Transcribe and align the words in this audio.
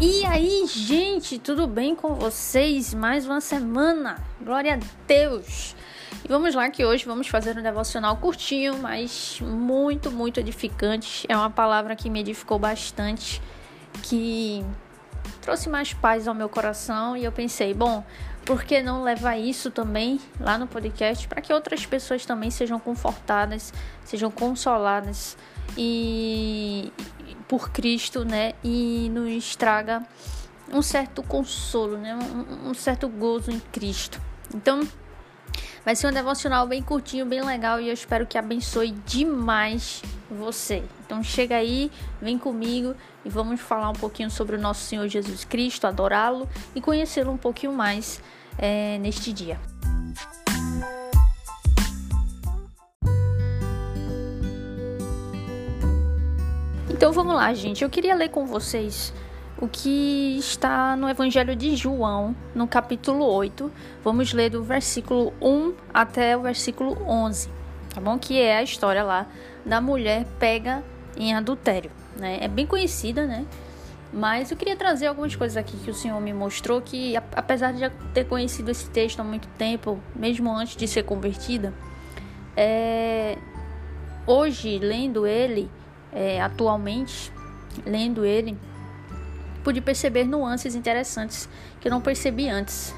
E 0.00 0.24
aí, 0.24 0.64
gente, 0.68 1.40
tudo 1.40 1.66
bem 1.66 1.96
com 1.96 2.14
vocês? 2.14 2.94
Mais 2.94 3.26
uma 3.26 3.40
semana, 3.40 4.16
glória 4.40 4.74
a 4.74 4.78
Deus! 5.08 5.74
E 6.24 6.28
vamos 6.28 6.54
lá, 6.54 6.70
que 6.70 6.84
hoje 6.84 7.04
vamos 7.04 7.26
fazer 7.26 7.58
um 7.58 7.62
devocional 7.62 8.16
curtinho, 8.16 8.78
mas 8.78 9.40
muito, 9.40 10.08
muito 10.12 10.38
edificante. 10.38 11.26
É 11.28 11.36
uma 11.36 11.50
palavra 11.50 11.96
que 11.96 12.08
me 12.08 12.20
edificou 12.20 12.60
bastante, 12.60 13.42
que 14.04 14.64
trouxe 15.40 15.68
mais 15.68 15.92
paz 15.92 16.28
ao 16.28 16.34
meu 16.34 16.48
coração. 16.48 17.16
E 17.16 17.24
eu 17.24 17.32
pensei, 17.32 17.74
bom, 17.74 18.04
por 18.46 18.62
que 18.62 18.80
não 18.80 19.02
levar 19.02 19.36
isso 19.36 19.68
também 19.68 20.20
lá 20.38 20.56
no 20.56 20.68
podcast 20.68 21.26
para 21.26 21.42
que 21.42 21.52
outras 21.52 21.84
pessoas 21.84 22.24
também 22.24 22.52
sejam 22.52 22.78
confortadas, 22.78 23.74
sejam 24.04 24.30
consoladas 24.30 25.36
e 25.76 26.92
por 27.48 27.70
Cristo, 27.70 28.24
né? 28.24 28.52
E 28.62 29.10
nos 29.12 29.56
traga 29.56 30.06
um 30.72 30.82
certo 30.82 31.22
consolo, 31.22 31.96
né? 31.96 32.14
Um, 32.14 32.70
um, 32.70 32.74
certo 32.74 33.08
gozo 33.08 33.50
em 33.50 33.58
Cristo. 33.58 34.20
Então, 34.54 34.86
vai 35.84 35.96
ser 35.96 36.06
um 36.06 36.12
devocional 36.12 36.66
bem 36.66 36.82
curtinho, 36.82 37.24
bem 37.24 37.42
legal 37.42 37.80
e 37.80 37.88
eu 37.88 37.94
espero 37.94 38.26
que 38.26 38.36
abençoe 38.36 38.90
demais 39.06 40.02
você. 40.30 40.84
Então, 41.06 41.22
chega 41.22 41.56
aí, 41.56 41.90
vem 42.20 42.38
comigo 42.38 42.94
e 43.24 43.30
vamos 43.30 43.60
falar 43.60 43.88
um 43.88 43.94
pouquinho 43.94 44.30
sobre 44.30 44.56
o 44.56 44.60
nosso 44.60 44.84
Senhor 44.84 45.08
Jesus 45.08 45.44
Cristo, 45.44 45.86
adorá-lo 45.86 46.48
e 46.74 46.80
conhecê-lo 46.80 47.32
um 47.32 47.38
pouquinho 47.38 47.72
mais 47.72 48.22
é, 48.58 48.98
neste 48.98 49.32
dia. 49.32 49.58
Então 56.98 57.12
vamos 57.12 57.36
lá, 57.36 57.54
gente. 57.54 57.84
Eu 57.84 57.88
queria 57.88 58.12
ler 58.12 58.28
com 58.28 58.44
vocês 58.44 59.14
o 59.56 59.68
que 59.68 60.36
está 60.36 60.96
no 60.96 61.08
Evangelho 61.08 61.54
de 61.54 61.76
João, 61.76 62.34
no 62.52 62.66
capítulo 62.66 63.24
8. 63.24 63.70
Vamos 64.02 64.32
ler 64.32 64.50
do 64.50 64.64
versículo 64.64 65.32
1 65.40 65.74
até 65.94 66.36
o 66.36 66.42
versículo 66.42 67.00
11, 67.06 67.48
tá 67.94 68.00
bom? 68.00 68.18
Que 68.18 68.42
é 68.42 68.56
a 68.56 68.64
história 68.64 69.04
lá 69.04 69.28
da 69.64 69.80
mulher 69.80 70.26
pega 70.40 70.82
em 71.16 71.32
adultério, 71.32 71.92
né? 72.16 72.38
É 72.40 72.48
bem 72.48 72.66
conhecida, 72.66 73.28
né? 73.28 73.46
Mas 74.12 74.50
eu 74.50 74.56
queria 74.56 74.74
trazer 74.74 75.06
algumas 75.06 75.36
coisas 75.36 75.56
aqui 75.56 75.76
que 75.76 75.92
o 75.92 75.94
Senhor 75.94 76.20
me 76.20 76.32
mostrou 76.32 76.82
que, 76.82 77.16
apesar 77.16 77.72
de 77.74 77.78
já 77.78 77.90
ter 78.12 78.24
conhecido 78.24 78.72
esse 78.72 78.90
texto 78.90 79.20
há 79.20 79.24
muito 79.24 79.46
tempo, 79.50 80.00
mesmo 80.16 80.50
antes 80.50 80.74
de 80.74 80.88
ser 80.88 81.04
convertida, 81.04 81.72
é... 82.56 83.38
hoje, 84.26 84.80
lendo 84.80 85.28
ele, 85.28 85.70
é, 86.18 86.42
atualmente, 86.42 87.32
lendo 87.86 88.24
ele, 88.24 88.58
pude 89.62 89.80
perceber 89.80 90.24
nuances 90.24 90.74
interessantes 90.74 91.48
que 91.80 91.86
eu 91.86 91.92
não 91.92 92.00
percebi 92.00 92.48
antes. 92.48 92.92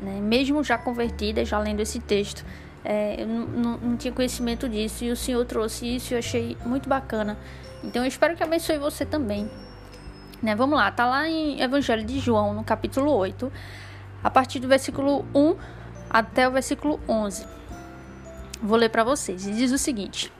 Né? 0.00 0.18
Mesmo 0.20 0.64
já 0.64 0.76
convertida, 0.76 1.44
já 1.44 1.56
lendo 1.60 1.78
esse 1.78 2.00
texto, 2.00 2.44
é, 2.84 3.22
eu 3.22 3.28
não 3.28 3.96
tinha 3.96 4.12
conhecimento 4.12 4.68
disso 4.68 5.04
e 5.04 5.12
o 5.12 5.16
Senhor 5.16 5.44
trouxe 5.44 5.86
isso 5.86 6.12
e 6.12 6.14
eu 6.14 6.18
achei 6.18 6.56
muito 6.66 6.88
bacana. 6.88 7.38
Então 7.84 8.02
eu 8.02 8.08
espero 8.08 8.34
que 8.34 8.42
abençoe 8.42 8.76
você 8.76 9.06
também. 9.06 9.48
Né? 10.42 10.56
Vamos 10.56 10.76
lá, 10.76 10.90
tá 10.90 11.06
lá 11.06 11.28
em 11.28 11.60
Evangelho 11.60 12.04
de 12.04 12.18
João, 12.18 12.52
no 12.52 12.64
capítulo 12.64 13.12
8, 13.12 13.52
a 14.24 14.30
partir 14.30 14.58
do 14.58 14.66
versículo 14.66 15.24
1 15.32 15.54
até 16.10 16.48
o 16.48 16.50
versículo 16.50 16.98
11. 17.08 17.57
Vou 18.62 18.76
ler 18.76 18.88
para 18.88 19.04
vocês. 19.04 19.46
E 19.46 19.52
diz 19.52 19.70
o 19.72 19.78
seguinte: 19.78 20.32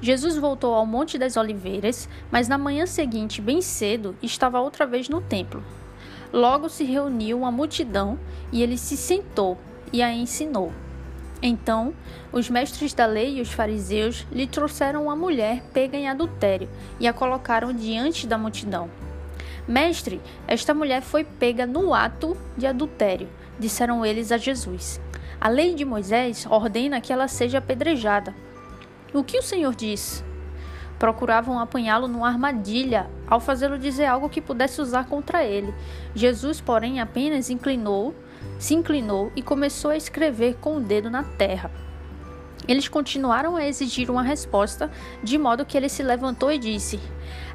Jesus 0.00 0.36
voltou 0.36 0.74
ao 0.74 0.86
Monte 0.86 1.18
das 1.18 1.36
Oliveiras, 1.36 2.08
mas 2.30 2.48
na 2.48 2.56
manhã 2.56 2.86
seguinte, 2.86 3.40
bem 3.40 3.60
cedo, 3.60 4.16
estava 4.22 4.60
outra 4.60 4.86
vez 4.86 5.08
no 5.08 5.20
templo. 5.20 5.62
Logo 6.32 6.68
se 6.68 6.84
reuniu 6.84 7.38
uma 7.38 7.50
multidão 7.50 8.18
e 8.52 8.62
ele 8.62 8.78
se 8.78 8.96
sentou 8.96 9.58
e 9.92 10.02
a 10.02 10.12
ensinou. 10.12 10.72
Então, 11.40 11.94
os 12.32 12.50
mestres 12.50 12.92
da 12.92 13.06
lei 13.06 13.38
e 13.38 13.40
os 13.40 13.52
fariseus 13.52 14.26
lhe 14.32 14.46
trouxeram 14.46 15.04
uma 15.04 15.16
mulher 15.16 15.62
pega 15.72 15.96
em 15.96 16.08
adultério 16.08 16.68
e 16.98 17.06
a 17.06 17.12
colocaram 17.12 17.72
diante 17.72 18.26
da 18.26 18.36
multidão. 18.36 18.90
Mestre, 19.66 20.20
esta 20.46 20.74
mulher 20.74 21.02
foi 21.02 21.24
pega 21.24 21.66
no 21.66 21.94
ato 21.94 22.36
de 22.56 22.66
adultério, 22.66 23.28
disseram 23.58 24.04
eles 24.04 24.32
a 24.32 24.36
Jesus. 24.36 25.00
A 25.40 25.48
lei 25.48 25.72
de 25.72 25.84
Moisés 25.84 26.46
ordena 26.50 27.00
que 27.00 27.12
ela 27.12 27.28
seja 27.28 27.58
apedrejada. 27.58 28.34
O 29.14 29.22
que 29.22 29.38
o 29.38 29.42
Senhor 29.42 29.72
diz? 29.72 30.24
Procuravam 30.98 31.60
apanhá-lo 31.60 32.08
numa 32.08 32.26
armadilha 32.26 33.08
ao 33.24 33.38
fazê-lo 33.38 33.78
dizer 33.78 34.06
algo 34.06 34.28
que 34.28 34.40
pudesse 34.40 34.80
usar 34.80 35.06
contra 35.06 35.44
ele. 35.44 35.72
Jesus, 36.12 36.60
porém, 36.60 37.00
apenas 37.00 37.50
inclinou, 37.50 38.16
se 38.58 38.74
inclinou 38.74 39.30
e 39.36 39.40
começou 39.40 39.92
a 39.92 39.96
escrever 39.96 40.56
com 40.56 40.76
o 40.76 40.80
dedo 40.80 41.08
na 41.08 41.22
terra. 41.22 41.70
Eles 42.66 42.88
continuaram 42.88 43.54
a 43.54 43.64
exigir 43.64 44.10
uma 44.10 44.24
resposta, 44.24 44.90
de 45.22 45.38
modo 45.38 45.64
que 45.64 45.76
ele 45.76 45.88
se 45.88 46.02
levantou 46.02 46.50
e 46.50 46.58
disse: 46.58 46.98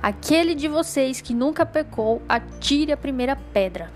Aquele 0.01 0.55
de 0.55 0.69
vocês 0.69 1.19
que 1.19 1.33
nunca 1.33 1.65
pecou, 1.65 2.21
atire 2.29 2.93
a 2.93 2.97
primeira 2.97 3.35
pedra. 3.35 3.91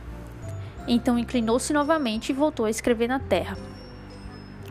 Então 0.85 1.17
inclinou-se 1.17 1.71
novamente 1.71 2.29
e 2.29 2.33
voltou 2.33 2.65
a 2.65 2.69
escrever 2.69 3.07
na 3.07 3.19
terra. 3.19 3.57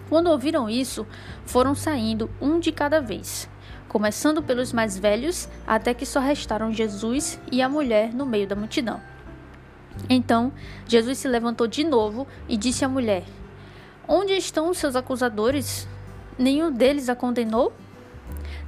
Quando 0.08 0.30
ouviram 0.30 0.70
isso, 0.70 1.06
foram 1.44 1.74
saindo 1.74 2.30
um 2.40 2.60
de 2.60 2.70
cada 2.70 3.00
vez, 3.00 3.48
começando 3.88 4.42
pelos 4.42 4.72
mais 4.72 4.96
velhos, 4.96 5.48
até 5.66 5.92
que 5.92 6.06
só 6.06 6.20
restaram 6.20 6.72
Jesus 6.72 7.40
e 7.50 7.60
a 7.60 7.68
mulher 7.68 8.14
no 8.14 8.24
meio 8.24 8.46
da 8.46 8.54
multidão. 8.54 9.00
Então, 10.08 10.52
Jesus 10.86 11.18
se 11.18 11.28
levantou 11.28 11.66
de 11.66 11.82
novo 11.82 12.26
e 12.48 12.56
disse 12.56 12.84
à 12.84 12.88
mulher: 12.88 13.24
Onde 14.06 14.32
estão 14.32 14.70
os 14.70 14.78
seus 14.78 14.94
acusadores? 14.94 15.88
Nenhum 16.38 16.70
deles 16.70 17.08
a 17.08 17.16
condenou? 17.16 17.72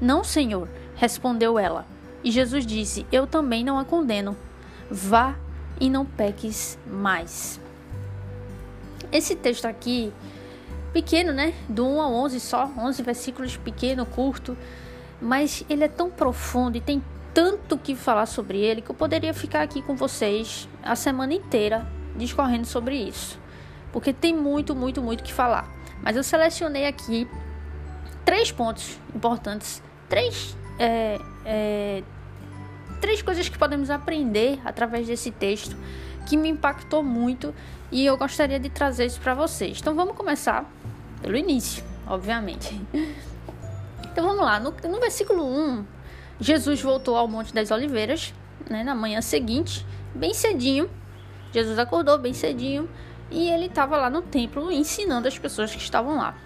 Não, 0.01 0.25
Senhor, 0.25 0.69
respondeu 0.97 1.59
ela. 1.59 1.87
E 2.25 2.31
Jesus 2.31 2.67
disse: 2.67 3.07
Eu 3.13 3.27
também 3.27 3.63
não 3.63 3.79
a 3.79 3.85
condeno. 3.85 4.37
Vá 4.91 5.37
e 5.81 5.89
não 5.89 6.05
peques 6.05 6.79
mais. 6.87 7.61
Esse 9.13 9.37
texto 9.37 9.67
aqui 9.67 10.13
pequeno, 10.99 11.33
né? 11.33 11.55
Do 11.69 11.87
1 11.87 12.03
ao 12.03 12.13
11 12.13 12.41
só, 12.41 12.69
11 12.77 13.03
versículos 13.05 13.57
pequeno, 13.57 14.05
curto, 14.05 14.59
mas 15.23 15.65
ele 15.71 15.85
é 15.85 15.89
tão 15.89 16.11
profundo 16.11 16.77
e 16.77 16.81
tem 16.81 17.01
tanto 17.33 17.79
que 17.79 17.95
falar 17.95 18.27
sobre 18.27 18.59
ele 18.59 18.83
que 18.83 18.91
eu 18.91 18.95
poderia 18.97 19.33
ficar 19.33 19.63
aqui 19.63 19.81
com 19.81 19.95
vocês 19.95 20.69
a 20.83 20.97
semana 20.97 21.33
inteira 21.33 21.87
discorrendo 22.17 22.67
sobre 22.67 22.97
isso, 22.97 23.39
porque 23.93 24.13
tem 24.13 24.35
muito, 24.35 24.75
muito, 24.75 25.01
muito 25.01 25.23
que 25.23 25.33
falar. 25.33 25.73
Mas 26.03 26.17
eu 26.17 26.25
selecionei 26.25 26.85
aqui 26.85 27.29
três 28.25 28.51
pontos 28.51 28.99
importantes, 29.15 29.81
três, 30.09 30.57
é, 30.81 31.21
é, 31.45 32.03
três 33.01 33.23
coisas 33.23 33.49
que 33.49 33.57
podemos 33.57 33.89
aprender 33.89 34.59
através 34.65 35.07
desse 35.07 35.31
texto 35.31 35.77
que 36.27 36.37
me 36.37 36.49
impactou 36.49 37.05
muito 37.05 37.55
e 37.91 38.05
eu 38.05 38.17
gostaria 38.17 38.59
de 38.59 38.69
trazer 38.69 39.07
isso 39.07 39.21
para 39.21 39.33
vocês. 39.33 39.79
Então 39.81 39.95
vamos 39.95 40.17
começar 40.17 40.69
pelo 41.21 41.37
início, 41.37 41.85
obviamente. 42.07 42.81
Então 44.11 44.27
vamos 44.27 44.45
lá, 44.45 44.59
no, 44.59 44.71
no 44.71 45.01
versículo 45.01 45.45
1, 45.45 45.85
Jesus 46.41 46.81
voltou 46.81 47.17
ao 47.17 47.29
Monte 47.29 47.53
das 47.55 47.71
Oliveiras, 47.71 48.35
né, 48.69 48.83
na 48.83 48.95
manhã 48.95 49.21
seguinte, 49.21 49.87
bem 50.15 50.35
cedinho. 50.35 50.91
Jesus 51.53 51.79
acordou 51.79 52.19
bem 52.19 52.33
cedinho 52.33 52.89
e 53.31 53.49
ele 53.49 53.67
estava 53.67 53.97
lá 53.97 54.11
no 54.11 54.23
templo 54.23 54.71
ensinando 54.71 55.29
as 55.29 55.39
pessoas 55.39 55.73
que 55.73 55.81
estavam 55.81 56.17
lá. 56.17 56.37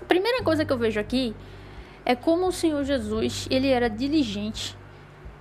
A 0.00 0.04
primeira 0.04 0.42
coisa 0.42 0.64
que 0.64 0.72
eu 0.72 0.78
vejo 0.78 1.00
aqui 1.00 1.34
é 2.04 2.14
como 2.14 2.46
o 2.46 2.52
Senhor 2.52 2.84
Jesus 2.84 3.46
ele 3.50 3.68
era 3.68 3.88
diligente, 3.88 4.76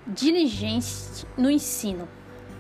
diligente 0.06 1.26
no 1.38 1.50
ensino. 1.50 2.08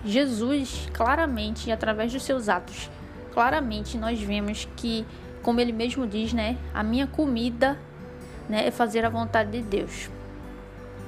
Jesus, 0.03 0.89
claramente, 0.93 1.71
através 1.71 2.11
dos 2.11 2.23
seus 2.23 2.49
atos, 2.49 2.89
claramente 3.33 3.97
nós 3.97 4.19
vemos 4.19 4.67
que, 4.75 5.05
como 5.41 5.59
ele 5.59 5.71
mesmo 5.71 6.05
diz, 6.07 6.33
né, 6.33 6.57
a 6.73 6.83
minha 6.83 7.07
comida 7.07 7.77
né, 8.49 8.67
é 8.67 8.71
fazer 8.71 9.05
a 9.05 9.09
vontade 9.09 9.51
de 9.51 9.61
Deus. 9.61 10.09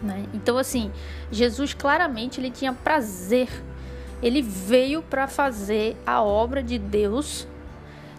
Né? 0.01 0.25
Então, 0.33 0.57
assim, 0.57 0.91
Jesus 1.31 1.73
claramente 1.73 2.39
ele 2.39 2.51
tinha 2.51 2.73
prazer, 2.73 3.49
ele 4.21 4.41
veio 4.41 5.01
para 5.01 5.27
fazer 5.27 5.95
a 6.05 6.21
obra 6.21 6.61
de 6.61 6.77
Deus 6.77 7.47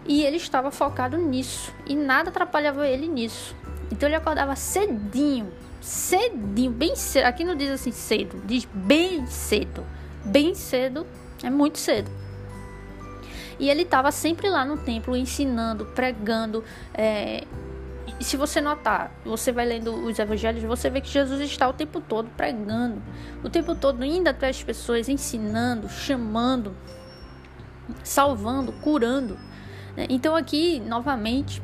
e 0.05 0.23
ele 0.23 0.37
estava 0.37 0.71
focado 0.71 1.17
nisso 1.17 1.73
e 1.85 1.95
nada 1.95 2.29
atrapalhava 2.29 2.87
ele 2.87 3.07
nisso. 3.07 3.55
Então, 3.91 4.09
ele 4.09 4.15
acordava 4.15 4.55
cedinho, 4.55 5.51
cedinho, 5.79 6.71
bem 6.71 6.95
cedo. 6.95 7.25
Aqui 7.25 7.43
não 7.43 7.55
diz 7.55 7.69
assim 7.69 7.91
cedo, 7.91 8.41
diz 8.45 8.67
bem 8.73 9.25
cedo 9.27 9.85
bem 10.25 10.55
cedo, 10.55 11.05
é 11.43 11.49
muito 11.49 11.77
cedo. 11.77 12.09
E 13.59 13.69
ele 13.69 13.83
estava 13.83 14.11
sempre 14.11 14.49
lá 14.49 14.65
no 14.65 14.77
templo 14.77 15.15
ensinando, 15.15 15.85
pregando, 15.85 16.63
é, 16.93 17.45
se 18.19 18.37
você 18.37 18.61
notar, 18.61 19.11
você 19.25 19.51
vai 19.51 19.65
lendo 19.65 19.93
os 19.93 20.17
evangelhos, 20.19 20.63
você 20.63 20.89
vê 20.89 21.01
que 21.01 21.09
Jesus 21.09 21.41
está 21.41 21.67
o 21.67 21.73
tempo 21.73 21.99
todo 21.99 22.29
pregando, 22.35 23.01
o 23.43 23.49
tempo 23.49 23.75
todo 23.75 24.03
indo 24.05 24.27
até 24.27 24.49
as 24.49 24.63
pessoas, 24.63 25.09
ensinando, 25.09 25.89
chamando, 25.89 26.75
salvando, 28.03 28.71
curando. 28.73 29.37
Né? 29.95 30.05
Então 30.09 30.35
aqui, 30.35 30.79
novamente, 30.79 31.61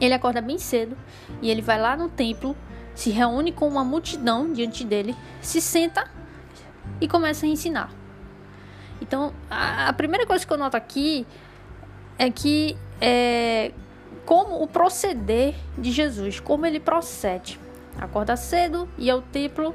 ele 0.00 0.14
acorda 0.14 0.40
bem 0.40 0.58
cedo 0.58 0.96
e 1.42 1.50
ele 1.50 1.62
vai 1.62 1.78
lá 1.78 1.96
no 1.96 2.08
templo, 2.08 2.56
se 2.94 3.10
reúne 3.10 3.52
com 3.52 3.68
uma 3.68 3.84
multidão 3.84 4.52
diante 4.52 4.84
dele, 4.84 5.14
se 5.40 5.60
senta 5.60 6.10
e 7.00 7.06
começa 7.06 7.44
a 7.44 7.48
ensinar. 7.48 7.97
Então, 9.00 9.32
a, 9.50 9.88
a 9.88 9.92
primeira 9.92 10.26
coisa 10.26 10.46
que 10.46 10.52
eu 10.52 10.58
noto 10.58 10.76
aqui 10.76 11.26
é 12.18 12.30
que 12.30 12.76
é 13.00 13.72
como 14.26 14.62
o 14.62 14.66
proceder 14.66 15.54
de 15.76 15.90
Jesus, 15.90 16.40
como 16.40 16.66
ele 16.66 16.80
procede. 16.80 17.58
Acorda 17.98 18.36
cedo, 18.36 18.88
e 18.98 19.10
ao 19.10 19.22
templo, 19.22 19.74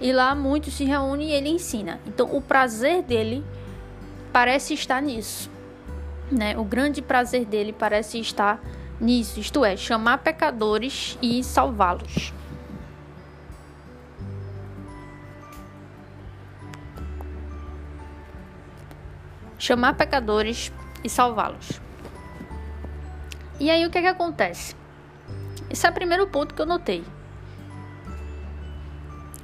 e 0.00 0.12
lá 0.12 0.34
muitos 0.34 0.74
se 0.74 0.84
reúnem 0.84 1.30
e 1.30 1.32
ele 1.32 1.48
ensina. 1.48 1.98
Então, 2.06 2.28
o 2.36 2.42
prazer 2.42 3.02
dele 3.02 3.44
parece 4.32 4.74
estar 4.74 5.00
nisso. 5.00 5.50
Né? 6.30 6.56
O 6.58 6.64
grande 6.64 7.00
prazer 7.00 7.46
dele 7.46 7.72
parece 7.72 8.20
estar 8.20 8.62
nisso, 9.00 9.40
isto 9.40 9.64
é, 9.64 9.76
chamar 9.76 10.18
pecadores 10.18 11.16
e 11.22 11.42
salvá-los. 11.42 12.32
Chamar 19.58 19.94
pecadores 19.94 20.72
e 21.02 21.08
salvá-los. 21.08 21.80
E 23.60 23.70
aí 23.70 23.84
o 23.84 23.90
que 23.90 23.98
é 23.98 24.02
que 24.02 24.06
acontece? 24.06 24.76
Esse 25.68 25.86
é 25.86 25.90
o 25.90 25.92
primeiro 25.92 26.26
ponto 26.28 26.54
que 26.54 26.62
eu 26.62 26.66
notei. 26.66 27.04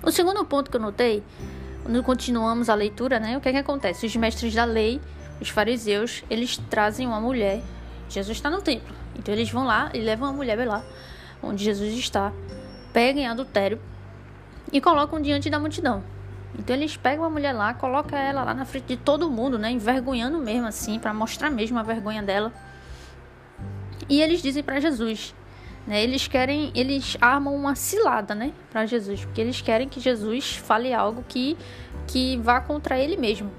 O 0.03 0.11
segundo 0.11 0.45
ponto 0.45 0.71
que 0.71 0.77
eu 0.77 0.81
notei, 0.81 1.23
quando 1.83 2.03
continuamos 2.03 2.69
a 2.69 2.75
leitura, 2.75 3.19
né? 3.19 3.37
O 3.37 3.41
que 3.41 3.49
é 3.49 3.53
que 3.53 3.59
acontece? 3.59 4.07
Os 4.07 4.15
mestres 4.17 4.55
da 4.55 4.65
lei, 4.65 5.01
os 5.41 5.49
fariseus, 5.49 6.23
eles 6.31 6.57
trazem 6.71 7.07
uma 7.07 7.21
mulher. 7.21 7.61
Jesus 8.09 8.37
está 8.37 8.49
no 8.49 8.63
templo. 8.63 8.95
Então 9.19 9.35
eles 9.35 9.51
vão 9.51 9.65
lá 9.65 9.91
e 9.93 9.99
levam 9.99 10.29
a 10.29 10.33
mulher 10.33 10.65
lá, 10.67 10.85
onde 11.43 11.65
Jesus 11.65 11.93
está, 11.95 12.33
pegam 12.93 13.23
em 13.23 13.27
adultério 13.27 13.81
e 14.73 14.81
colocam 14.81 15.21
diante 15.21 15.51
da 15.51 15.59
multidão. 15.59 16.03
Então 16.59 16.75
eles 16.75 16.97
pegam 16.97 17.25
a 17.25 17.31
mulher 17.31 17.53
lá, 17.53 17.75
colocam 17.75 18.19
ela 18.19 18.45
lá 18.45 18.55
na 18.55 18.65
frente 18.65 18.87
de 18.87 18.97
todo 18.97 19.31
mundo, 19.31 19.59
né? 19.59 19.71
Envergonhando 19.71 20.39
mesmo 20.39 20.67
assim, 20.67 20.99
para 20.99 21.13
mostrar 21.13 21.51
mesmo 21.51 21.79
a 21.79 21.83
vergonha 21.83 22.23
dela. 22.23 22.53
E 24.09 24.21
eles 24.21 24.43
dizem 24.43 24.63
para 24.63 24.79
Jesus, 24.81 25.35
né? 25.87 26.03
Eles 26.03 26.29
querem, 26.29 26.71
eles 26.75 27.17
armam 27.21 27.55
uma 27.55 27.75
cilada, 27.75 28.35
né, 28.35 28.53
para 28.71 28.87
Jesus, 28.87 29.25
porque 29.25 29.41
eles 29.41 29.61
querem 29.61 29.89
que 29.89 30.01
Jesus 30.01 30.57
fale 30.57 30.93
algo 30.93 31.25
que 31.29 31.57
que 32.07 32.37
vá 32.39 32.61
contra 32.61 32.99
ele 32.99 33.17
mesmo. 33.17 33.51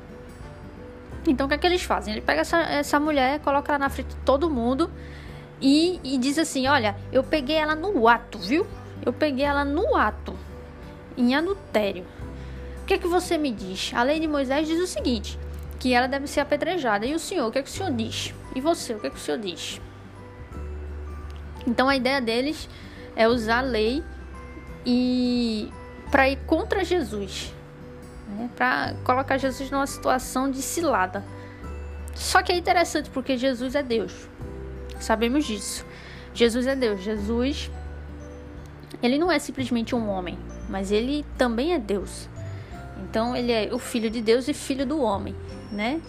Então 1.27 1.47
o 1.47 1.49
que 1.49 1.55
é 1.55 1.57
que 1.57 1.65
eles 1.65 1.81
fazem? 1.81 2.13
Ele 2.13 2.21
pega 2.21 2.41
essa, 2.41 2.59
essa 2.59 2.99
mulher, 2.99 3.39
coloca 3.39 3.71
ela 3.71 3.79
na 3.79 3.89
frente 3.89 4.09
de 4.09 4.17
todo 4.17 4.49
mundo 4.49 4.89
e, 5.59 5.99
e 6.03 6.17
diz 6.17 6.37
assim: 6.37 6.67
Olha, 6.67 6.95
eu 7.11 7.23
peguei 7.23 7.55
ela 7.55 7.75
no 7.75 8.07
ato, 8.07 8.37
viu? 8.37 8.65
Eu 9.03 9.11
peguei 9.11 9.45
ela 9.45 9.65
no 9.65 9.95
ato, 9.95 10.35
em 11.17 11.35
adultério. 11.35 12.05
O 12.85 12.87
que 12.87 12.93
é 12.93 12.97
que 12.99 13.07
você 13.07 13.35
me 13.35 13.51
diz? 13.51 13.91
A 13.95 14.03
lei 14.03 14.19
de 14.19 14.27
Moisés 14.27 14.67
diz 14.67 14.79
o 14.79 14.85
seguinte: 14.85 15.39
que 15.79 15.91
ela 15.91 16.05
deve 16.05 16.27
ser 16.27 16.41
apedrejada. 16.41 17.03
E 17.03 17.15
o 17.15 17.19
senhor, 17.19 17.47
o 17.47 17.51
que 17.51 17.57
é 17.57 17.63
que 17.63 17.69
o 17.69 17.71
senhor 17.71 17.91
diz? 17.91 18.31
E 18.53 18.61
você, 18.61 18.93
o 18.93 18.99
que 18.99 19.07
é 19.07 19.09
que 19.09 19.15
o 19.15 19.19
senhor 19.19 19.39
diz? 19.39 19.81
Então 21.65 21.89
a 21.89 21.95
ideia 21.95 22.21
deles 22.21 22.69
é 23.15 23.27
usar 23.27 23.57
a 23.57 23.61
lei 23.61 24.03
e 24.85 25.67
para 26.11 26.29
ir 26.29 26.37
contra 26.45 26.85
Jesus, 26.85 27.51
né? 28.27 28.51
para 28.55 28.93
colocar 29.03 29.39
Jesus 29.39 29.71
numa 29.71 29.87
situação 29.87 30.51
de 30.51 30.61
cilada. 30.61 31.25
Só 32.13 32.43
que 32.43 32.51
é 32.51 32.55
interessante 32.55 33.09
porque 33.09 33.35
Jesus 33.35 33.73
é 33.73 33.81
Deus. 33.81 34.29
Sabemos 34.99 35.43
disso. 35.43 35.83
Jesus 36.35 36.67
é 36.67 36.75
Deus. 36.75 37.01
Jesus, 37.01 37.71
ele 39.01 39.17
não 39.17 39.31
é 39.31 39.39
simplesmente 39.39 39.95
um 39.95 40.07
homem, 40.07 40.37
mas 40.69 40.91
ele 40.91 41.25
também 41.35 41.73
é 41.73 41.79
Deus. 41.79 42.29
Então, 43.03 43.35
ele 43.35 43.51
é 43.51 43.69
o 43.73 43.79
filho 43.79 44.09
de 44.09 44.21
Deus 44.21 44.47
e 44.47 44.53
filho 44.53 44.85
do 44.85 45.01
homem, 45.01 45.35
né? 45.71 46.01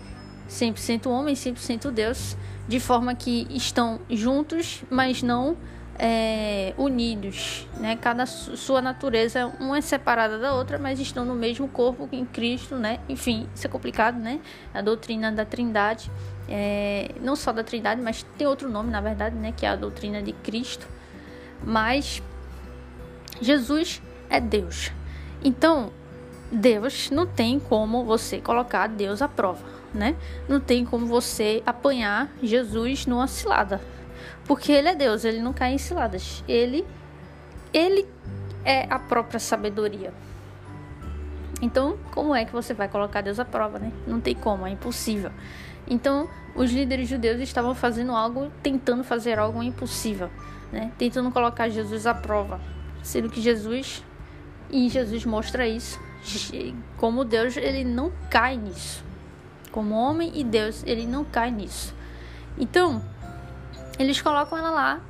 100% 0.48 1.06
homem, 1.06 1.34
100% 1.34 1.90
Deus, 1.90 2.36
de 2.68 2.78
forma 2.78 3.14
que 3.14 3.46
estão 3.50 4.00
juntos, 4.08 4.82
mas 4.90 5.22
não 5.22 5.56
é, 5.98 6.74
unidos, 6.76 7.66
né? 7.78 7.96
Cada 7.96 8.26
sua 8.26 8.82
natureza, 8.82 9.46
uma 9.58 9.78
é 9.78 9.80
separada 9.80 10.38
da 10.38 10.54
outra, 10.54 10.78
mas 10.78 11.00
estão 11.00 11.24
no 11.24 11.34
mesmo 11.34 11.68
corpo 11.68 12.08
em 12.12 12.24
Cristo, 12.24 12.76
né? 12.76 13.00
Enfim, 13.08 13.48
isso 13.54 13.66
é 13.66 13.70
complicado, 13.70 14.18
né? 14.18 14.40
A 14.74 14.80
doutrina 14.80 15.32
da 15.32 15.44
Trindade, 15.44 16.10
é, 16.48 17.12
não 17.20 17.34
só 17.34 17.52
da 17.52 17.64
Trindade, 17.64 18.00
mas 18.00 18.22
tem 18.36 18.46
outro 18.46 18.68
nome, 18.68 18.90
na 18.90 19.00
verdade, 19.00 19.36
né? 19.36 19.52
Que 19.56 19.66
é 19.66 19.70
a 19.70 19.76
doutrina 19.76 20.22
de 20.22 20.32
Cristo. 20.32 20.86
Mas 21.64 22.22
Jesus 23.40 24.02
é 24.28 24.40
Deus. 24.40 24.92
Então, 25.42 25.92
Deus 26.50 27.10
não 27.10 27.26
tem 27.26 27.58
como 27.58 28.04
você 28.04 28.40
colocar 28.40 28.86
Deus 28.86 29.20
à 29.20 29.28
prova, 29.28 29.64
né? 29.92 30.16
Não 30.48 30.60
tem 30.60 30.84
como 30.84 31.06
você 31.06 31.62
apanhar 31.66 32.30
Jesus 32.42 33.06
numa 33.06 33.26
cilada 33.26 33.80
porque 34.46 34.70
ele 34.70 34.88
é 34.88 34.94
Deus, 34.94 35.24
ele 35.24 35.40
não 35.40 35.52
cai 35.52 35.72
em 35.72 35.78
ciladas. 35.78 36.42
Ele 36.46 36.86
ele 37.72 38.06
é 38.64 38.86
a 38.88 38.98
própria 38.98 39.38
sabedoria. 39.38 40.12
Então, 41.60 41.98
como 42.12 42.34
é 42.34 42.44
que 42.44 42.52
você 42.52 42.72
vai 42.72 42.88
colocar 42.88 43.20
Deus 43.20 43.40
à 43.40 43.44
prova, 43.44 43.78
né? 43.78 43.92
Não 44.06 44.20
tem 44.20 44.34
como, 44.34 44.66
é 44.66 44.70
impossível. 44.70 45.30
Então, 45.88 46.28
os 46.54 46.70
líderes 46.70 47.08
judeus 47.08 47.40
estavam 47.40 47.74
fazendo 47.74 48.12
algo, 48.12 48.50
tentando 48.62 49.02
fazer 49.04 49.38
algo 49.38 49.62
impossível, 49.62 50.30
né? 50.72 50.92
Tentando 50.98 51.30
colocar 51.30 51.68
Jesus 51.68 52.06
à 52.06 52.14
prova, 52.14 52.60
sendo 53.02 53.28
que 53.28 53.40
Jesus 53.40 54.02
e 54.70 54.88
Jesus 54.88 55.24
mostra 55.24 55.66
isso, 55.66 56.00
como 56.96 57.24
Deus, 57.24 57.56
ele 57.56 57.84
não 57.84 58.12
cai 58.30 58.56
nisso. 58.56 59.04
Como 59.70 59.94
homem 59.94 60.32
e 60.34 60.44
Deus, 60.44 60.82
ele 60.86 61.06
não 61.06 61.24
cai 61.24 61.50
nisso. 61.50 61.94
Então, 62.58 63.04
eles 63.98 64.20
colocam 64.20 64.56
ela 64.58 64.70
lá 64.70 65.00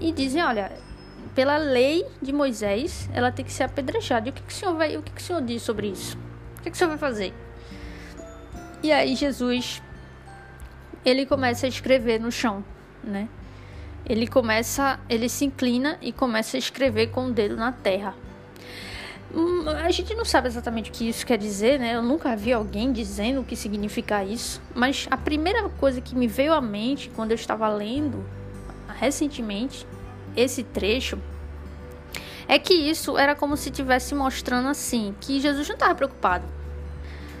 e 0.00 0.12
dizem, 0.12 0.42
olha, 0.42 0.72
pela 1.34 1.56
lei 1.56 2.06
de 2.20 2.32
Moisés, 2.32 3.08
ela 3.12 3.30
tem 3.30 3.44
que 3.44 3.52
ser 3.52 3.64
apedrejada. 3.64 4.28
E 4.28 4.30
o 4.30 4.34
que, 4.34 4.42
que 4.42 4.52
o 4.52 4.56
senhor 4.56 4.74
vai, 4.74 4.96
o 4.96 5.02
que, 5.02 5.12
que 5.12 5.20
o 5.20 5.24
senhor 5.24 5.42
diz 5.42 5.62
sobre 5.62 5.88
isso? 5.88 6.16
O 6.58 6.62
que, 6.62 6.70
que 6.70 6.76
o 6.76 6.78
senhor 6.78 6.90
vai 6.90 6.98
fazer? 6.98 7.34
E 8.82 8.92
aí 8.92 9.16
Jesus 9.16 9.82
ele 11.04 11.26
começa 11.26 11.66
a 11.66 11.68
escrever 11.68 12.20
no 12.20 12.30
chão, 12.30 12.64
né? 13.02 13.28
Ele 14.06 14.26
começa, 14.26 14.98
ele 15.08 15.28
se 15.28 15.44
inclina 15.44 15.98
e 16.00 16.12
começa 16.12 16.56
a 16.56 16.58
escrever 16.58 17.08
com 17.08 17.26
o 17.26 17.32
dedo 17.32 17.56
na 17.56 17.72
terra. 17.72 18.14
Hum, 19.34 19.68
a 19.68 19.90
gente 19.90 20.14
não 20.14 20.24
sabe 20.24 20.48
exatamente 20.48 20.90
o 20.90 20.92
que 20.92 21.08
isso 21.08 21.26
quer 21.26 21.36
dizer, 21.36 21.78
né? 21.78 21.94
Eu 21.94 22.02
nunca 22.02 22.34
vi 22.34 22.52
alguém 22.52 22.92
dizendo 22.92 23.40
o 23.40 23.44
que 23.44 23.54
significa 23.54 24.24
isso. 24.24 24.60
Mas 24.74 25.06
a 25.10 25.16
primeira 25.16 25.68
coisa 25.68 26.00
que 26.00 26.14
me 26.14 26.26
veio 26.26 26.54
à 26.54 26.60
mente 26.60 27.10
quando 27.14 27.32
eu 27.32 27.34
estava 27.34 27.68
lendo 27.68 28.24
recentemente 28.98 29.86
esse 30.34 30.62
trecho 30.64 31.18
é 32.48 32.58
que 32.58 32.72
isso 32.72 33.18
era 33.18 33.34
como 33.34 33.56
se 33.56 33.68
estivesse 33.68 34.14
mostrando 34.14 34.68
assim 34.68 35.14
que 35.20 35.38
Jesus 35.40 35.68
não 35.68 35.74
estava 35.74 35.94
preocupado. 35.94 36.46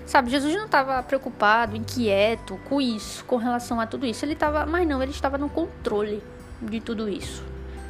Sabe, 0.04 0.30
Jesus 0.30 0.54
não 0.54 0.66
estava 0.66 1.02
preocupado, 1.02 1.76
inquieto 1.76 2.58
com 2.68 2.80
isso, 2.80 3.24
com 3.24 3.36
relação 3.36 3.78
a 3.80 3.86
tudo 3.86 4.06
isso. 4.06 4.24
Ele 4.24 4.32
estava, 4.34 4.64
mas 4.64 4.86
não, 4.86 5.02
ele 5.02 5.12
estava 5.12 5.36
no 5.36 5.48
controle 5.48 6.22
de 6.62 6.80
tudo 6.80 7.08
isso. 7.08 7.42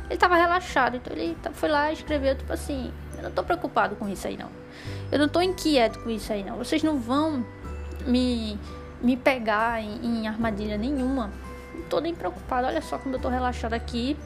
Ele 0.06 0.14
estava 0.14 0.36
relaxado, 0.36 0.96
então 0.96 1.16
ele 1.16 1.36
foi 1.52 1.68
lá 1.68 1.90
e 1.90 1.94
escreveu 1.94 2.36
tipo 2.36 2.52
assim: 2.52 2.92
eu 3.18 3.24
não 3.24 3.30
tô 3.32 3.42
preocupado 3.42 3.96
com 3.96 4.08
isso 4.08 4.26
aí, 4.26 4.36
não. 4.36 4.48
Eu 5.10 5.18
não 5.18 5.28
tô 5.28 5.40
inquieto 5.42 5.98
com 5.98 6.10
isso 6.10 6.32
aí, 6.32 6.44
não. 6.44 6.56
Vocês 6.56 6.82
não 6.82 6.98
vão 6.98 7.44
me, 8.06 8.58
me 9.02 9.16
pegar 9.16 9.82
em, 9.82 10.22
em 10.22 10.28
armadilha 10.28 10.78
nenhuma. 10.78 11.30
Não 11.74 11.82
tô 11.82 12.00
nem 12.00 12.14
preocupado. 12.14 12.66
Olha 12.66 12.80
só 12.80 12.96
como 12.98 13.16
eu 13.16 13.20
tô 13.20 13.28
relaxado 13.28 13.74
aqui. 13.74 14.16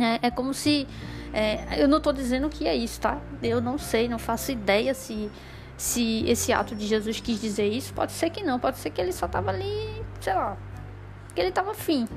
É, 0.00 0.28
é 0.28 0.30
como 0.30 0.54
se. 0.54 0.88
É, 1.32 1.82
eu 1.82 1.88
não 1.88 2.00
tô 2.00 2.12
dizendo 2.12 2.48
que 2.48 2.66
é 2.66 2.74
isso, 2.74 3.00
tá? 3.00 3.18
Eu 3.42 3.60
não 3.60 3.76
sei, 3.76 4.08
não 4.08 4.18
faço 4.18 4.52
ideia 4.52 4.94
se, 4.94 5.30
se 5.76 6.24
esse 6.28 6.52
ato 6.52 6.74
de 6.74 6.86
Jesus 6.86 7.20
quis 7.20 7.40
dizer 7.40 7.68
isso. 7.68 7.92
Pode 7.92 8.12
ser 8.12 8.30
que 8.30 8.42
não, 8.42 8.58
pode 8.58 8.78
ser 8.78 8.90
que 8.90 9.00
ele 9.00 9.12
só 9.12 9.28
tava 9.28 9.50
ali, 9.50 10.02
sei 10.20 10.34
lá, 10.34 10.56
que 11.34 11.40
ele 11.40 11.52
tava 11.52 11.72
afim. 11.72 12.08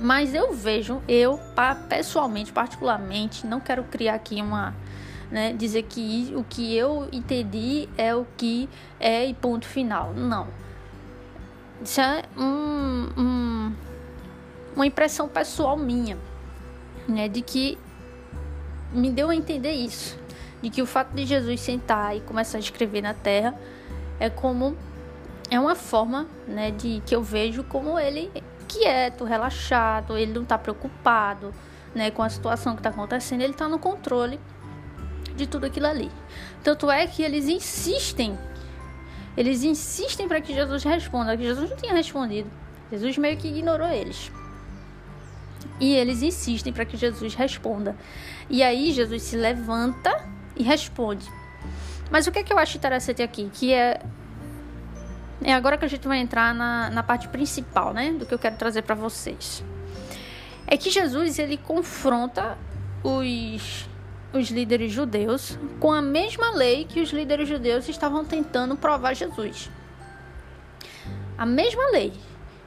Mas 0.00 0.34
eu 0.34 0.52
vejo, 0.52 1.02
eu 1.08 1.40
pessoalmente, 1.88 2.52
particularmente, 2.52 3.46
não 3.46 3.60
quero 3.60 3.84
criar 3.84 4.14
aqui 4.14 4.40
uma, 4.40 4.74
né, 5.34 5.52
dizer 5.52 5.82
que 5.82 6.32
o 6.36 6.44
que 6.44 6.76
eu 6.76 7.08
entendi 7.10 7.88
é 7.98 8.14
o 8.14 8.24
que 8.36 8.68
é 9.00 9.26
e 9.26 9.34
ponto 9.34 9.66
final. 9.66 10.14
Não. 10.14 10.46
Isso 11.82 12.00
é 12.00 12.22
um, 12.38 13.08
um, 13.18 13.72
uma 14.76 14.86
impressão 14.86 15.28
pessoal 15.28 15.76
minha. 15.76 16.16
né, 17.08 17.28
de 17.28 17.42
que 17.42 17.76
me 18.92 19.10
deu 19.10 19.28
a 19.28 19.34
entender 19.34 19.72
isso, 19.72 20.16
de 20.62 20.70
que 20.70 20.80
o 20.80 20.86
fato 20.86 21.10
de 21.12 21.26
Jesus 21.26 21.60
sentar 21.60 22.16
e 22.16 22.20
começar 22.20 22.58
a 22.58 22.60
escrever 22.60 23.02
na 23.02 23.12
terra 23.12 23.58
é 24.20 24.30
como 24.30 24.76
é 25.50 25.58
uma 25.58 25.74
forma, 25.74 26.28
né, 26.46 26.70
de 26.70 27.02
que 27.04 27.12
eu 27.12 27.24
vejo 27.24 27.64
como 27.64 27.98
ele 27.98 28.30
quieto, 28.68 29.24
relaxado, 29.24 30.16
ele 30.16 30.32
não 30.32 30.44
está 30.44 30.56
preocupado, 30.56 31.52
né, 31.92 32.12
com 32.12 32.22
a 32.22 32.28
situação 32.28 32.74
que 32.74 32.80
está 32.80 32.90
acontecendo, 32.90 33.40
ele 33.40 33.52
está 33.52 33.68
no 33.68 33.80
controle 33.80 34.38
de 35.36 35.46
tudo 35.46 35.66
aquilo 35.66 35.86
ali. 35.86 36.10
Tanto 36.62 36.90
é 36.90 37.06
que 37.06 37.22
eles 37.22 37.48
insistem, 37.48 38.38
eles 39.36 39.62
insistem 39.62 40.28
para 40.28 40.40
que 40.40 40.54
Jesus 40.54 40.82
responda, 40.84 41.36
que 41.36 41.42
Jesus 41.42 41.70
não 41.70 41.76
tinha 41.76 41.92
respondido. 41.92 42.50
Jesus 42.90 43.18
meio 43.18 43.36
que 43.36 43.48
ignorou 43.48 43.88
eles. 43.88 44.30
E 45.80 45.94
eles 45.94 46.22
insistem 46.22 46.72
para 46.72 46.84
que 46.84 46.96
Jesus 46.96 47.34
responda. 47.34 47.96
E 48.48 48.62
aí 48.62 48.92
Jesus 48.92 49.22
se 49.22 49.36
levanta 49.36 50.24
e 50.56 50.62
responde. 50.62 51.28
Mas 52.10 52.26
o 52.26 52.32
que, 52.32 52.38
é 52.38 52.42
que 52.42 52.52
eu 52.52 52.58
acho 52.58 52.76
interessante 52.76 53.22
aqui? 53.22 53.50
Que 53.52 53.72
é. 53.72 54.00
É 55.42 55.52
agora 55.52 55.76
que 55.76 55.84
a 55.84 55.88
gente 55.88 56.06
vai 56.06 56.18
entrar 56.18 56.54
na, 56.54 56.88
na 56.90 57.02
parte 57.02 57.28
principal, 57.28 57.92
né? 57.92 58.12
Do 58.12 58.24
que 58.24 58.32
eu 58.32 58.38
quero 58.38 58.56
trazer 58.56 58.82
para 58.82 58.94
vocês. 58.94 59.64
É 60.66 60.76
que 60.76 60.90
Jesus 60.90 61.38
ele 61.38 61.56
confronta 61.56 62.56
os, 63.02 63.88
os 64.34 64.50
líderes 64.50 64.92
judeus 64.92 65.56
com 65.78 65.92
a 65.92 66.02
mesma 66.02 66.50
lei 66.50 66.84
que 66.84 67.00
os 67.00 67.10
líderes 67.10 67.48
judeus 67.48 67.88
estavam 67.88 68.24
tentando 68.24 68.76
provar 68.76 69.14
Jesus. 69.14 69.70
A 71.38 71.46
mesma 71.46 71.90
lei. 71.92 72.12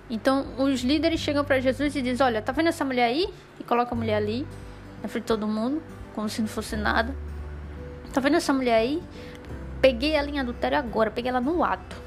Então, 0.10 0.46
os 0.58 0.82
líderes 0.82 1.20
chegam 1.20 1.44
para 1.44 1.60
Jesus 1.60 1.94
e 1.96 2.02
dizem: 2.02 2.26
Olha, 2.26 2.42
tá 2.42 2.54
vendo 2.54 2.70
essa 2.70 2.86
mulher 2.86 3.06
aí? 3.06 3.28
E 3.60 3.64
coloca 3.64 3.94
a 3.94 3.98
mulher 3.98 4.16
ali, 4.16 4.48
na 5.04 5.10
frente 5.10 5.24
de 5.24 5.28
todo 5.28 5.46
mundo, 5.46 5.84
como 6.16 6.30
se 6.30 6.42
não 6.42 6.48
fosse 6.48 6.78
nada. 6.78 7.14
Tá 8.14 8.22
vendo 8.22 8.38
essa 8.38 8.54
mulher 8.54 8.76
aí? 8.76 9.04
Peguei 9.82 10.14
ela 10.14 10.30
em 10.30 10.40
adultério 10.40 10.78
agora, 10.78 11.12
peguei 11.12 11.30
ela 11.30 11.42
no 11.42 11.64
ato. 11.64 11.98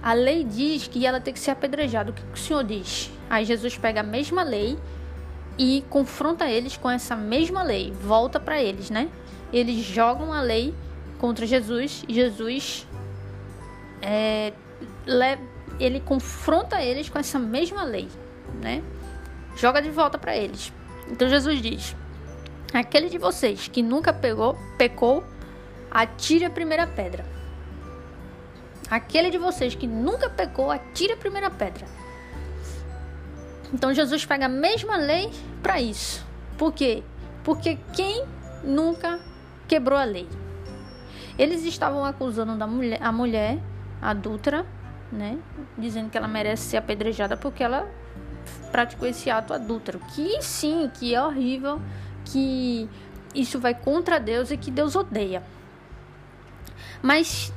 A 0.00 0.12
lei 0.12 0.44
diz 0.44 0.86
que 0.86 1.04
ela 1.04 1.20
tem 1.20 1.34
que 1.34 1.40
ser 1.40 1.50
apedrejada. 1.50 2.12
O 2.12 2.14
que 2.14 2.22
o 2.22 2.36
Senhor 2.36 2.62
diz? 2.62 3.10
Aí 3.28 3.44
Jesus 3.44 3.76
pega 3.76 4.00
a 4.00 4.04
mesma 4.04 4.44
lei 4.44 4.78
e 5.58 5.84
confronta 5.88 6.48
eles 6.48 6.76
com 6.76 6.90
essa 6.90 7.16
mesma 7.16 7.62
lei. 7.62 7.92
Volta 7.92 8.38
para 8.38 8.62
eles, 8.62 8.90
né? 8.90 9.08
Eles 9.52 9.84
jogam 9.84 10.32
a 10.32 10.40
lei 10.40 10.74
contra 11.18 11.46
Jesus 11.46 12.04
Jesus 12.08 12.86
é, 14.02 14.52
ele 15.80 16.00
confronta 16.00 16.80
eles 16.80 17.08
com 17.08 17.18
essa 17.18 17.38
mesma 17.38 17.84
lei, 17.84 18.08
né? 18.62 18.82
Joga 19.56 19.80
de 19.80 19.90
volta 19.90 20.18
para 20.18 20.36
eles. 20.36 20.72
Então 21.08 21.28
Jesus 21.28 21.60
diz: 21.60 21.96
Aquele 22.72 23.08
de 23.08 23.18
vocês 23.18 23.68
que 23.68 23.82
nunca 23.82 24.12
pegou, 24.12 24.56
pecou, 24.76 25.24
atire 25.90 26.44
a 26.44 26.50
primeira 26.50 26.86
pedra. 26.86 27.24
Aquele 28.90 29.30
de 29.30 29.38
vocês 29.38 29.74
que 29.74 29.86
nunca 29.86 30.30
pecou, 30.30 30.70
atire 30.70 31.12
a 31.12 31.16
primeira 31.16 31.50
pedra. 31.50 31.86
Então 33.72 33.92
Jesus 33.92 34.24
pega 34.24 34.46
a 34.46 34.48
mesma 34.48 34.96
lei 34.96 35.30
para 35.62 35.80
isso. 35.80 36.24
Por 36.56 36.72
quê? 36.72 37.02
Porque 37.44 37.78
quem 37.92 38.24
nunca 38.62 39.20
quebrou 39.68 39.98
a 39.98 40.04
lei? 40.04 40.28
Eles 41.38 41.64
estavam 41.64 42.04
acusando 42.04 42.56
da 42.56 42.66
mulher, 42.66 43.02
a 43.02 43.12
mulher 43.12 43.58
adulta 44.00 44.64
né? 45.10 45.38
Dizendo 45.76 46.10
que 46.10 46.18
ela 46.18 46.28
merece 46.28 46.64
ser 46.64 46.76
apedrejada 46.76 47.36
porque 47.36 47.62
ela 47.62 47.88
praticou 48.70 49.08
esse 49.08 49.30
ato 49.30 49.52
adúltero. 49.52 50.00
Que 50.14 50.42
sim, 50.42 50.90
que 50.92 51.14
é 51.14 51.22
horrível, 51.22 51.80
que 52.24 52.88
isso 53.34 53.58
vai 53.58 53.74
contra 53.74 54.18
Deus 54.18 54.50
e 54.50 54.56
que 54.56 54.70
Deus 54.70 54.96
odeia. 54.96 55.42
Mas 57.02 57.52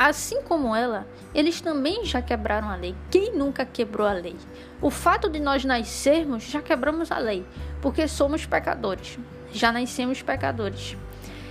assim 0.00 0.40
como 0.40 0.74
ela, 0.74 1.06
eles 1.34 1.60
também 1.60 2.06
já 2.06 2.22
quebraram 2.22 2.70
a 2.70 2.74
lei. 2.74 2.96
Quem 3.10 3.36
nunca 3.36 3.66
quebrou 3.66 4.06
a 4.06 4.14
lei? 4.14 4.34
O 4.80 4.88
fato 4.88 5.28
de 5.28 5.38
nós 5.38 5.62
nascermos, 5.62 6.44
já 6.44 6.62
quebramos 6.62 7.12
a 7.12 7.18
lei, 7.18 7.44
porque 7.82 8.08
somos 8.08 8.46
pecadores. 8.46 9.18
Já 9.52 9.70
nascemos 9.70 10.22
pecadores. 10.22 10.96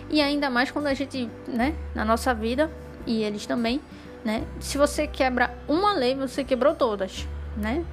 E 0.09 0.19
ainda 0.19 0.49
mais 0.49 0.71
quando 0.71 0.87
a 0.87 0.95
gente, 0.95 1.29
né, 1.47 1.75
na 1.93 2.03
nossa 2.03 2.33
vida, 2.33 2.71
e 3.05 3.21
eles 3.21 3.45
também, 3.45 3.79
né? 4.25 4.43
Se 4.59 4.79
você 4.79 5.05
quebra 5.05 5.55
uma 5.67 5.93
lei, 5.93 6.15
você 6.15 6.43
quebrou 6.43 6.73
todas, 6.73 7.27
né? 7.55 7.85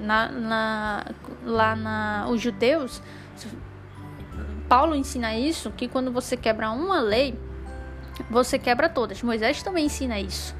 Na, 0.00 0.28
na, 0.28 1.06
lá 1.44 1.76
na 1.76 2.26
os 2.28 2.40
judeus, 2.40 3.00
Paulo 4.68 4.96
ensina 4.96 5.36
isso 5.36 5.70
que 5.70 5.86
quando 5.86 6.10
você 6.10 6.36
quebra 6.36 6.70
uma 6.72 7.00
lei, 7.00 7.38
você 8.30 8.58
quebra 8.58 8.88
todas. 8.88 9.22
Moisés 9.22 9.62
também 9.62 9.86
ensina 9.86 10.18
isso. 10.18 10.54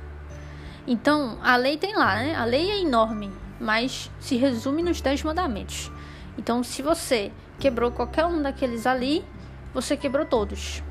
Então, 0.87 1.39
a 1.43 1.57
lei 1.57 1.77
tem 1.77 1.95
lá, 1.97 2.17
né? 2.17 2.35
A 2.37 2.45
lei 2.45 2.71
é 2.71 2.81
enorme, 2.81 3.31
mas 3.61 4.11
se 4.19 4.37
resume 4.37 4.83
nos 4.83 5.01
dez 5.01 5.23
mandamentos. 5.23 5.91
Então, 6.39 6.63
se 6.65 6.83
você 6.83 7.31
quebrou 7.59 7.91
qualquer 7.93 8.25
um 8.25 8.41
daqueles 8.41 8.87
ali, 8.87 9.25
você 9.73 9.97
quebrou 9.97 10.25
todos. 10.25 10.83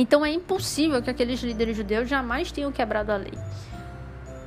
Então 0.00 0.24
é 0.24 0.32
impossível 0.32 1.02
que 1.02 1.10
aqueles 1.10 1.40
líderes 1.40 1.76
judeus 1.76 2.08
jamais 2.08 2.50
tenham 2.50 2.72
quebrado 2.72 3.12
a 3.12 3.16
lei. 3.16 3.34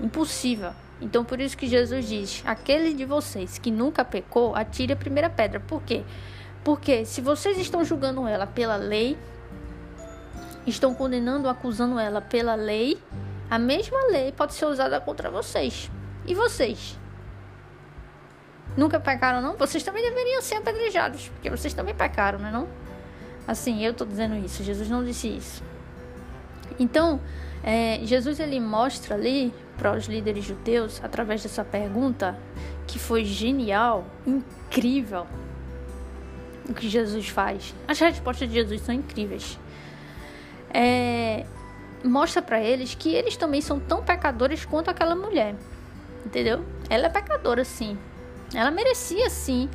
Impossível. 0.01 0.71
Então 0.99 1.23
por 1.23 1.39
isso 1.39 1.55
que 1.55 1.67
Jesus 1.67 2.07
diz: 2.07 2.41
aquele 2.43 2.93
de 2.93 3.05
vocês 3.05 3.59
que 3.59 3.69
nunca 3.69 4.03
pecou, 4.03 4.55
atire 4.55 4.93
a 4.93 4.95
primeira 4.95 5.29
pedra. 5.29 5.59
Por 5.59 5.83
quê? 5.83 6.03
Porque 6.63 7.05
se 7.05 7.21
vocês 7.21 7.57
estão 7.59 7.83
julgando 7.83 8.25
ela 8.27 8.47
pela 8.47 8.77
lei, 8.77 9.15
estão 10.65 10.93
condenando, 10.93 11.49
acusando 11.49 11.99
ela 11.99 12.21
pela 12.21 12.55
lei, 12.55 13.01
a 13.49 13.59
mesma 13.59 13.99
lei 14.07 14.31
pode 14.31 14.53
ser 14.53 14.65
usada 14.65 14.99
contra 14.99 15.29
vocês. 15.29 15.91
E 16.25 16.33
vocês? 16.33 16.97
Nunca 18.75 18.99
pecaram, 18.99 19.41
não? 19.41 19.55
Vocês 19.55 19.83
também 19.83 20.01
deveriam 20.01 20.41
ser 20.41 20.55
apedrejados, 20.55 21.29
porque 21.29 21.49
vocês 21.49 21.73
também 21.73 21.93
pecaram, 21.93 22.39
não 22.39 22.47
é 22.47 22.51
não? 22.51 22.67
Assim, 23.47 23.83
eu 23.83 23.91
estou 23.91 24.07
dizendo 24.07 24.35
isso, 24.35 24.63
Jesus 24.63 24.89
não 24.89 25.03
disse 25.03 25.27
isso. 25.27 25.63
Então, 26.79 27.19
é, 27.63 27.99
Jesus 28.03 28.39
ele 28.39 28.59
mostra 28.59 29.15
ali 29.15 29.53
para 29.77 29.95
os 29.95 30.05
líderes 30.05 30.45
judeus, 30.45 31.01
através 31.03 31.43
dessa 31.43 31.63
pergunta, 31.63 32.37
que 32.87 32.97
foi 32.97 33.25
genial, 33.25 34.05
incrível, 34.25 35.27
o 36.67 36.73
que 36.73 36.89
Jesus 36.89 37.27
faz. 37.27 37.75
As 37.87 37.99
respostas 37.99 38.47
de 38.47 38.55
Jesus 38.55 38.81
são 38.81 38.95
incríveis. 38.95 39.59
É, 40.73 41.45
mostra 42.03 42.41
para 42.41 42.59
eles 42.59 42.95
que 42.95 43.13
eles 43.13 43.37
também 43.37 43.61
são 43.61 43.79
tão 43.79 44.03
pecadores 44.03 44.65
quanto 44.65 44.89
aquela 44.89 45.15
mulher, 45.15 45.55
entendeu? 46.25 46.65
Ela 46.89 47.05
é 47.05 47.09
pecadora, 47.09 47.63
sim. 47.63 47.97
Ela 48.53 48.71
merecia, 48.71 49.29
sim, 49.29 49.69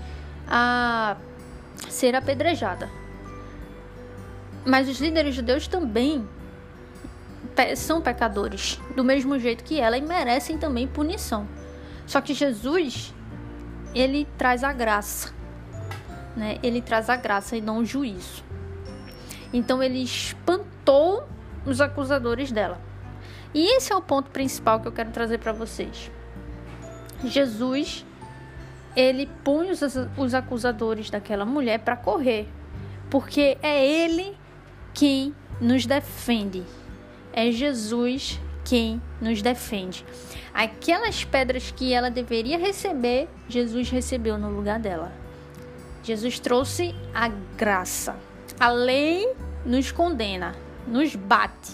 a 0.46 1.16
ser 1.88 2.14
apedrejada. 2.14 2.88
Mas 4.64 4.88
os 4.88 5.00
líderes 5.00 5.34
judeus 5.34 5.66
também 5.66 6.28
são 7.76 8.00
pecadores, 8.00 8.78
do 8.94 9.02
mesmo 9.02 9.38
jeito 9.38 9.64
que 9.64 9.80
ela, 9.80 9.96
e 9.96 10.02
merecem 10.02 10.58
também 10.58 10.86
punição. 10.86 11.48
Só 12.06 12.20
que 12.20 12.34
Jesus, 12.34 13.14
ele 13.94 14.26
traz 14.36 14.62
a 14.62 14.72
graça, 14.72 15.32
né? 16.36 16.58
Ele 16.62 16.80
traz 16.80 17.08
a 17.10 17.16
graça 17.16 17.56
e 17.56 17.60
não 17.60 17.78
o 17.78 17.84
juízo. 17.84 18.44
Então 19.52 19.82
ele 19.82 20.02
espantou 20.02 20.77
os 21.66 21.80
acusadores 21.80 22.50
dela. 22.50 22.80
E 23.52 23.76
esse 23.76 23.92
é 23.92 23.96
o 23.96 24.02
ponto 24.02 24.30
principal 24.30 24.80
que 24.80 24.88
eu 24.88 24.92
quero 24.92 25.10
trazer 25.10 25.38
para 25.38 25.52
vocês. 25.52 26.10
Jesus, 27.24 28.04
ele 28.94 29.28
põe 29.42 29.70
os, 29.70 29.80
os 30.16 30.34
acusadores 30.34 31.10
daquela 31.10 31.44
mulher 31.44 31.80
para 31.80 31.96
correr, 31.96 32.48
porque 33.10 33.58
é 33.62 33.84
ele 33.86 34.36
quem 34.94 35.34
nos 35.60 35.86
defende. 35.86 36.62
É 37.32 37.50
Jesus 37.50 38.40
quem 38.64 39.00
nos 39.20 39.40
defende. 39.40 40.04
Aquelas 40.52 41.24
pedras 41.24 41.70
que 41.70 41.92
ela 41.92 42.10
deveria 42.10 42.58
receber, 42.58 43.28
Jesus 43.48 43.90
recebeu 43.90 44.36
no 44.36 44.50
lugar 44.50 44.78
dela. 44.78 45.12
Jesus 46.02 46.38
trouxe 46.38 46.94
a 47.14 47.28
graça. 47.56 48.16
A 48.58 48.70
lei 48.70 49.34
nos 49.64 49.92
condena, 49.92 50.54
nos 50.88 51.14
bate. 51.14 51.72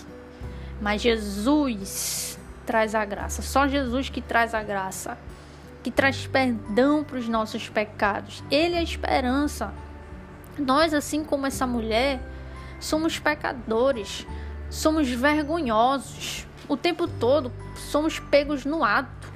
Mas 0.80 1.00
Jesus 1.00 2.38
traz 2.66 2.94
a 2.94 3.04
graça. 3.04 3.42
Só 3.42 3.68
Jesus 3.68 4.09
que 4.09 4.21
traz 4.21 4.54
a 4.54 4.62
graça, 4.62 5.16
que 5.83 5.90
traz 5.90 6.26
perdão 6.26 7.04
para 7.04 7.18
os 7.18 7.28
nossos 7.28 7.68
pecados. 7.68 8.42
Ele 8.50 8.75
é 8.75 8.78
a 8.78 8.83
esperança. 8.83 9.73
Nós, 10.59 10.94
assim 10.94 11.25
como 11.25 11.47
essa 11.47 11.66
mulher, 11.66 12.21
somos 12.80 13.18
pecadores, 13.18 14.26
somos 14.71 15.09
vergonhosos. 15.09 16.47
O 16.68 16.76
tempo 16.76 17.06
todo 17.06 17.52
somos 17.76 18.18
pegos 18.18 18.64
no 18.64 18.83
ato 18.83 19.33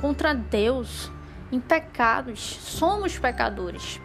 contra 0.00 0.34
Deus, 0.34 1.10
em 1.50 1.60
pecados. 1.60 2.40
Somos 2.40 3.18
pecadores. 3.18 4.00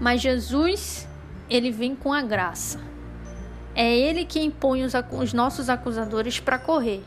Mas 0.00 0.20
Jesus, 0.20 1.08
ele 1.50 1.70
vem 1.70 1.96
com 1.96 2.12
a 2.12 2.22
graça. 2.22 2.87
É 3.78 3.96
ele 3.96 4.24
que 4.24 4.40
impõe 4.40 4.82
os, 4.82 4.92
os 5.12 5.32
nossos 5.32 5.68
acusadores 5.70 6.40
para 6.40 6.58
correr. 6.58 7.00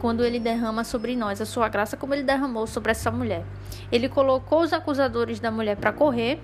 Quando 0.00 0.24
ele 0.24 0.40
derrama 0.40 0.82
sobre 0.84 1.14
nós 1.14 1.38
a 1.38 1.44
sua 1.44 1.68
graça, 1.68 1.98
como 1.98 2.14
ele 2.14 2.22
derramou 2.22 2.66
sobre 2.66 2.92
essa 2.92 3.10
mulher. 3.10 3.44
Ele 3.92 4.08
colocou 4.08 4.62
os 4.62 4.72
acusadores 4.72 5.38
da 5.38 5.50
mulher 5.50 5.76
para 5.76 5.92
correr. 5.92 6.40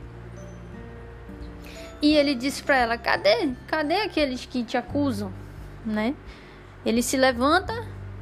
E 2.02 2.14
ele 2.14 2.34
disse 2.34 2.62
para 2.62 2.76
ela: 2.76 2.98
"Cadê? 2.98 3.54
Cadê 3.66 4.02
aqueles 4.02 4.44
que 4.44 4.62
te 4.62 4.76
acusam?", 4.76 5.32
né? 5.82 6.14
Ele 6.84 7.02
se 7.02 7.16
levanta 7.16 7.72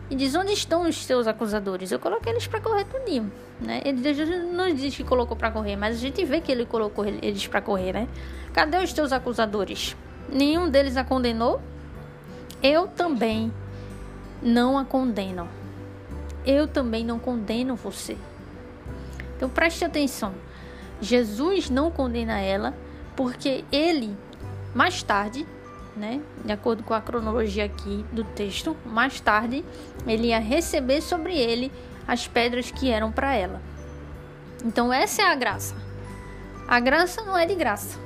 e 0.09 0.14
diz: 0.14 0.37
Onde 0.37 0.52
estão 0.52 0.88
os 0.88 0.97
seus 1.05 1.26
acusadores? 1.26 1.90
Eu 1.90 1.99
coloquei 1.99 2.31
eles 2.31 2.47
para 2.47 2.61
correr 2.61 2.85
tudinho. 2.85 3.33
Né? 3.61 3.83
Ele 3.85 4.52
não 4.52 4.73
diz 4.73 4.95
que 4.95 5.02
colocou 5.02 5.37
para 5.37 5.50
correr, 5.50 5.75
mas 5.75 5.97
a 5.97 5.99
gente 5.99 6.25
vê 6.25 6.40
que 6.40 6.52
ele 6.52 6.67
colocou 6.67 7.05
eles 7.05 7.49
para 7.49 7.61
correr, 7.61 7.93
né? 7.93 8.09
Cadê 8.52 8.76
os 8.76 8.93
teus 8.93 9.11
acusadores? 9.11 9.97
Nenhum 10.33 10.69
deles 10.69 10.97
a 10.97 11.05
condenou? 11.05 11.61
Eu 12.63 12.87
também 12.89 13.53
não 14.43 14.79
a 14.79 14.85
condeno. 14.85 15.49
Eu 16.45 16.67
também 16.67 17.05
não 17.05 17.19
condeno 17.19 17.75
você. 17.75 18.17
Então 19.37 19.49
preste 19.49 19.85
atenção. 19.85 20.35
Jesus 21.01 21.71
não 21.71 21.91
condena 21.91 22.39
ela 22.39 22.75
porque 23.17 23.65
ele 23.73 24.17
mais 24.75 25.03
tarde 25.03 25.47
né? 25.97 26.21
De 26.45 26.53
acordo 26.53 26.83
com 26.83 26.95
a 26.95 27.01
cronologia 27.01 27.65
aqui 27.65 28.05
do 28.13 28.25
texto, 28.25 28.77
mais 28.85 29.21
tarde 29.21 29.65
ele 30.07 30.29
ia 30.29 30.39
receber 30.39 31.01
sobre 31.01 31.37
ele 31.37 31.73
as 32.07 32.27
pedras 32.27 32.71
que 32.71 32.91
eram 32.91 33.13
para 33.13 33.35
ela. 33.35 33.61
Então 34.65 34.93
essa 34.93 35.23
é 35.23 35.27
a 35.27 35.35
graça. 35.35 35.75
A 36.67 36.81
graça 36.81 37.23
não 37.23 37.37
é 37.37 37.47
de 37.47 37.55
graça, 37.55 37.99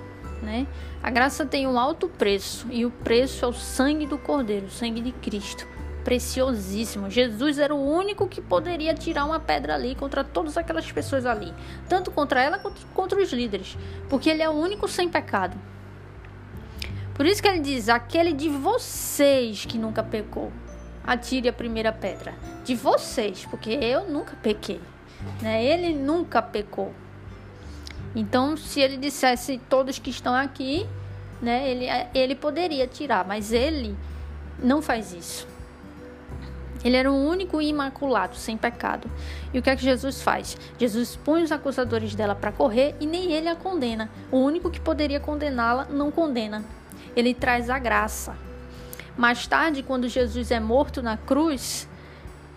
né? 0.42 0.66
A 1.02 1.10
graça 1.10 1.44
tem 1.44 1.66
um 1.66 1.78
alto 1.78 2.08
preço 2.08 2.66
e 2.70 2.84
o 2.84 2.90
preço 2.90 3.44
é 3.44 3.48
o 3.48 3.52
sangue 3.52 4.06
do 4.06 4.18
Cordeiro, 4.18 4.66
o 4.66 4.70
sangue 4.70 5.00
de 5.00 5.12
Cristo, 5.12 5.66
preciosíssimo. 6.04 7.10
Jesus 7.10 7.58
era 7.58 7.74
o 7.74 7.82
único 7.82 8.26
que 8.26 8.40
poderia 8.40 8.94
tirar 8.94 9.24
uma 9.24 9.40
pedra 9.40 9.74
ali 9.74 9.94
contra 9.94 10.22
todas 10.22 10.56
aquelas 10.56 10.90
pessoas 10.90 11.26
ali, 11.26 11.52
tanto 11.88 12.10
contra 12.10 12.42
ela 12.42 12.58
quanto 12.58 12.84
contra 12.88 13.20
os 13.20 13.32
líderes, 13.32 13.76
porque 14.08 14.30
ele 14.30 14.42
é 14.42 14.48
o 14.48 14.52
único 14.52 14.88
sem 14.88 15.08
pecado. 15.08 15.56
Por 17.14 17.26
isso 17.26 17.40
que 17.40 17.48
ele 17.48 17.60
diz: 17.60 17.88
aquele 17.88 18.32
de 18.32 18.48
vocês 18.48 19.64
que 19.64 19.78
nunca 19.78 20.02
pecou, 20.02 20.52
atire 21.06 21.48
a 21.48 21.52
primeira 21.52 21.92
pedra. 21.92 22.34
De 22.64 22.74
vocês, 22.74 23.46
porque 23.48 23.70
eu 23.70 24.08
nunca 24.10 24.36
pequei. 24.36 24.80
Né? 25.40 25.64
Ele 25.64 25.94
nunca 25.94 26.42
pecou. 26.42 26.92
Então, 28.14 28.56
se 28.56 28.80
ele 28.80 28.96
dissesse 28.96 29.60
todos 29.68 29.98
que 29.98 30.10
estão 30.10 30.34
aqui, 30.34 30.86
né, 31.42 31.68
ele, 31.68 31.86
ele 32.14 32.34
poderia 32.34 32.86
tirar, 32.86 33.26
mas 33.26 33.52
ele 33.52 33.96
não 34.62 34.80
faz 34.80 35.12
isso. 35.12 35.48
Ele 36.84 36.96
era 36.96 37.10
o 37.10 37.16
único 37.16 37.62
imaculado, 37.62 38.36
sem 38.36 38.56
pecado. 38.56 39.10
E 39.52 39.58
o 39.58 39.62
que 39.62 39.70
é 39.70 39.76
que 39.76 39.82
Jesus 39.82 40.20
faz? 40.20 40.56
Jesus 40.78 41.16
põe 41.16 41.42
os 41.42 41.50
acusadores 41.50 42.14
dela 42.14 42.34
para 42.34 42.52
correr 42.52 42.94
e 43.00 43.06
nem 43.06 43.32
ele 43.32 43.48
a 43.48 43.56
condena. 43.56 44.10
O 44.30 44.36
único 44.36 44.70
que 44.70 44.78
poderia 44.78 45.18
condená-la 45.18 45.86
não 45.86 46.10
condena 46.10 46.62
ele 47.16 47.34
traz 47.34 47.70
a 47.70 47.78
graça. 47.78 48.36
Mais 49.16 49.46
tarde, 49.46 49.82
quando 49.82 50.08
Jesus 50.08 50.50
é 50.50 50.58
morto 50.58 51.00
na 51.00 51.16
cruz, 51.16 51.88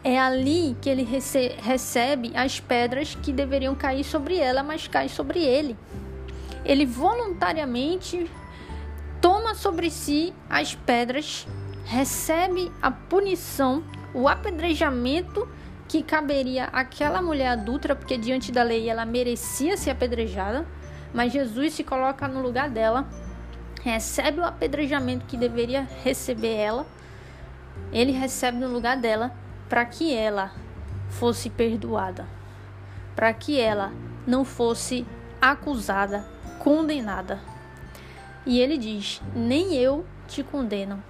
é 0.04 0.20
ali 0.20 0.76
que 0.82 0.90
ele 0.90 1.04
rece 1.04 1.56
recebe 1.62 2.32
as 2.36 2.60
pedras 2.60 3.16
que 3.16 3.32
deveriam 3.32 3.76
cair 3.76 4.04
sobre 4.04 4.38
ela, 4.38 4.64
mas 4.64 4.88
caem 4.88 5.10
sobre 5.10 5.40
ele. 5.40 5.76
Ele 6.64 6.86
voluntariamente 6.86 8.30
toma 9.22 9.56
sobre 9.56 9.90
si 9.90 10.34
as 10.50 10.76
pedras, 10.76 11.48
recebe 11.86 12.72
a 12.82 12.92
punição, 12.92 13.84
o 14.14 14.28
apedrejamento 14.28 15.48
que 15.88 16.04
caberia 16.04 16.66
àquela 16.66 17.22
mulher 17.22 17.48
adulta, 17.48 17.96
porque 17.96 18.18
diante 18.18 18.52
da 18.52 18.64
lei 18.64 18.90
ela 18.90 19.06
merecia 19.06 19.78
ser 19.78 19.92
apedrejada, 19.92 20.66
mas 21.14 21.32
Jesus 21.32 21.74
se 21.74 21.84
coloca 21.84 22.28
no 22.28 22.42
lugar 22.42 22.70
dela 22.70 23.08
recebe 23.84 24.40
o 24.40 24.46
apedrejamento 24.46 25.26
que 25.26 25.38
deveria 25.38 25.88
receber 26.04 26.56
ela, 26.56 26.86
ele 27.92 28.12
recebe 28.12 28.58
no 28.58 28.68
lugar 28.68 28.98
dela 28.98 29.32
para 29.70 29.86
que 29.86 30.14
ela 30.14 30.52
fosse 31.10 31.50
perdoada, 31.50 32.28
para 33.16 33.34
que 33.34 33.60
ela 33.60 33.92
não 34.26 34.44
fosse 34.44 35.06
acusada, 35.42 36.26
condenada. 36.60 37.40
E 38.46 38.60
ele 38.60 38.78
diz: 38.78 39.22
Nem 39.36 39.76
eu 39.76 40.06
te 40.28 40.44
condeno. 40.44 41.04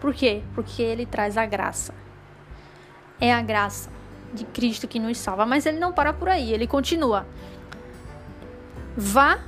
Por 0.00 0.14
quê? 0.14 0.42
Porque 0.54 0.82
ele 0.82 1.06
traz 1.06 1.36
a 1.36 1.46
graça. 1.46 1.94
É 3.20 3.32
a 3.32 3.42
graça 3.42 3.90
de 4.32 4.44
Cristo 4.44 4.88
que 4.88 4.98
nos 4.98 5.18
salva. 5.18 5.44
Mas 5.44 5.66
ele 5.66 5.78
não 5.78 5.92
para 5.92 6.12
por 6.12 6.28
aí, 6.28 6.52
ele 6.52 6.66
continua: 6.66 7.26
Vá 8.96 9.40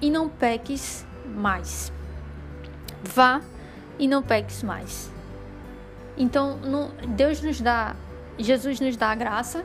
e 0.00 0.10
não 0.10 0.28
peques 0.28 1.06
mais. 1.26 1.92
Vá 3.02 3.40
e 3.98 4.08
não 4.08 4.22
peques 4.22 4.62
mais. 4.62 5.13
Então, 6.16 6.58
Deus 7.08 7.40
nos 7.42 7.60
dá, 7.60 7.96
Jesus 8.38 8.80
nos 8.80 8.96
dá 8.96 9.08
a 9.08 9.14
graça, 9.14 9.64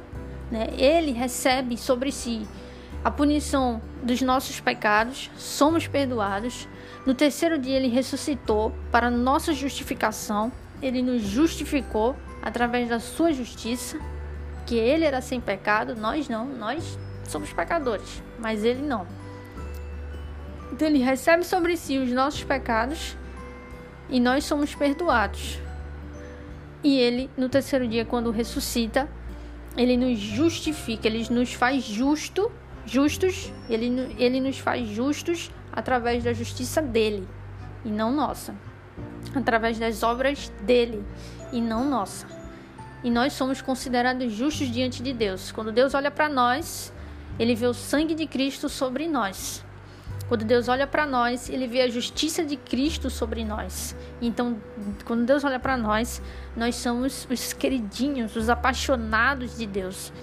né? 0.52 0.70
Ele 0.78 1.12
recebe 1.12 1.78
sobre 1.78 2.12
si 2.12 2.48
a 3.04 3.12
punição 3.12 3.82
dos 4.04 4.22
nossos 4.22 4.60
pecados, 4.60 5.30
somos 5.38 5.88
perdoados. 5.88 6.68
No 7.06 7.14
terceiro 7.14 7.58
dia, 7.58 7.78
ele 7.78 7.88
ressuscitou 7.88 8.74
para 8.92 9.10
nossa 9.10 9.54
justificação, 9.54 10.52
ele 10.82 11.02
nos 11.02 11.22
justificou 11.22 12.16
através 12.42 12.90
da 12.90 13.00
sua 13.00 13.32
justiça, 13.32 14.00
que 14.66 14.76
ele 14.76 15.06
era 15.06 15.22
sem 15.22 15.40
pecado, 15.40 15.96
nós 15.96 16.28
não, 16.28 16.46
nós 16.46 16.98
somos 17.28 17.52
pecadores, 17.54 18.22
mas 18.38 18.64
ele 18.64 18.82
não. 18.82 19.08
Então, 20.72 20.88
ele 20.88 21.00
recebe 21.00 21.44
sobre 21.44 21.78
si 21.78 21.98
os 21.98 22.12
nossos 22.12 22.44
pecados 22.44 23.16
e 24.10 24.20
nós 24.20 24.44
somos 24.44 24.76
perdoados. 24.76 25.60
E 26.84 26.98
ele, 26.98 27.30
no 27.38 27.50
terceiro 27.50 27.88
dia, 27.88 28.06
quando 28.06 28.32
ressuscita, 28.32 29.10
ele 29.76 29.98
nos 29.98 30.18
justifica, 30.18 31.08
ele 31.08 31.28
nos 31.30 31.54
faz 31.54 31.84
justo, 31.84 32.52
justos, 32.86 33.52
ele, 33.70 34.16
ele 34.18 34.40
nos 34.40 34.60
faz 34.60 34.88
justos 34.88 35.52
através 35.72 36.24
da 36.24 36.34
justiça 36.34 36.82
dele 36.82 37.28
e 37.84 37.90
não 37.90 38.12
nossa. 38.14 38.56
Através 39.36 39.78
das 39.78 40.02
obras 40.04 40.52
dele 40.64 41.04
e 41.52 41.62
não 41.62 41.88
nossa. 41.88 42.28
E 43.04 43.10
nós 43.10 43.34
somos 43.34 43.62
considerados 43.62 44.34
justos 44.34 44.70
diante 44.72 45.02
de 45.04 45.14
Deus. 45.14 45.52
Quando 45.52 45.72
Deus 45.72 45.94
olha 45.94 46.12
para 46.12 46.28
nós, 46.28 46.94
ele 47.38 47.56
vê 47.56 47.66
o 47.66 47.74
sangue 47.74 48.16
de 48.16 48.26
Cristo 48.26 48.68
sobre 48.68 49.08
nós. 49.08 49.64
Quando 50.30 50.46
Deus 50.46 50.68
olha 50.68 50.86
para 50.86 51.08
nós, 51.08 51.50
ele 51.50 51.66
vê 51.66 51.82
a 51.82 51.90
justiça 51.90 52.46
de 52.46 52.56
Cristo 52.56 53.10
sobre 53.10 53.44
nós. 53.44 53.96
Então, 54.22 54.58
quando 55.04 55.26
Deus 55.26 55.44
olha 55.44 55.60
para 55.60 55.76
nós, 55.76 56.22
nós 56.56 56.76
somos 56.76 57.28
os 57.32 57.52
queridinhos, 57.52 58.36
os 58.36 58.48
apaixonados 58.48 59.58
de 59.58 59.66
Deus. 59.66 60.14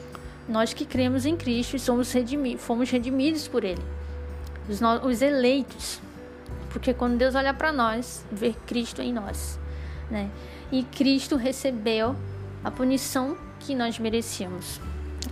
Nós 0.48 0.72
que 0.72 0.86
cremos 0.86 1.26
em 1.26 1.36
Cristo 1.36 1.74
e 1.74 1.80
somos 1.80 2.12
redimidos, 2.12 2.62
fomos 2.62 2.88
redimidos 2.88 3.48
por 3.48 3.64
Ele. 3.64 3.82
Os, 4.68 4.80
os 5.02 5.22
eleitos. 5.22 6.00
Porque 6.70 6.94
quando 6.94 7.18
Deus 7.18 7.34
olha 7.34 7.52
para 7.52 7.72
nós, 7.72 8.24
vê 8.30 8.54
Cristo 8.64 9.02
em 9.02 9.12
nós. 9.12 9.58
Né? 10.08 10.30
E 10.70 10.84
Cristo 10.84 11.34
recebeu 11.34 12.14
a 12.62 12.70
punição 12.70 13.36
que 13.58 13.74
nós 13.74 13.98
merecíamos. 13.98 14.80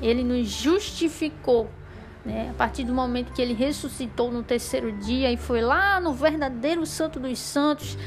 Ele 0.02 0.24
nos 0.24 0.48
justificou 0.48 1.70
né? 2.24 2.50
A 2.50 2.54
partir 2.54 2.84
do 2.84 2.94
momento 2.94 3.32
que 3.32 3.42
ele 3.42 3.52
ressuscitou 3.52 4.30
no 4.30 4.42
terceiro 4.42 4.92
dia 4.92 5.30
e 5.30 5.36
foi 5.36 5.60
lá 5.60 6.00
no 6.00 6.12
verdadeiro 6.12 6.86
Santo 6.86 7.20
dos 7.20 7.38
Santos 7.38 7.98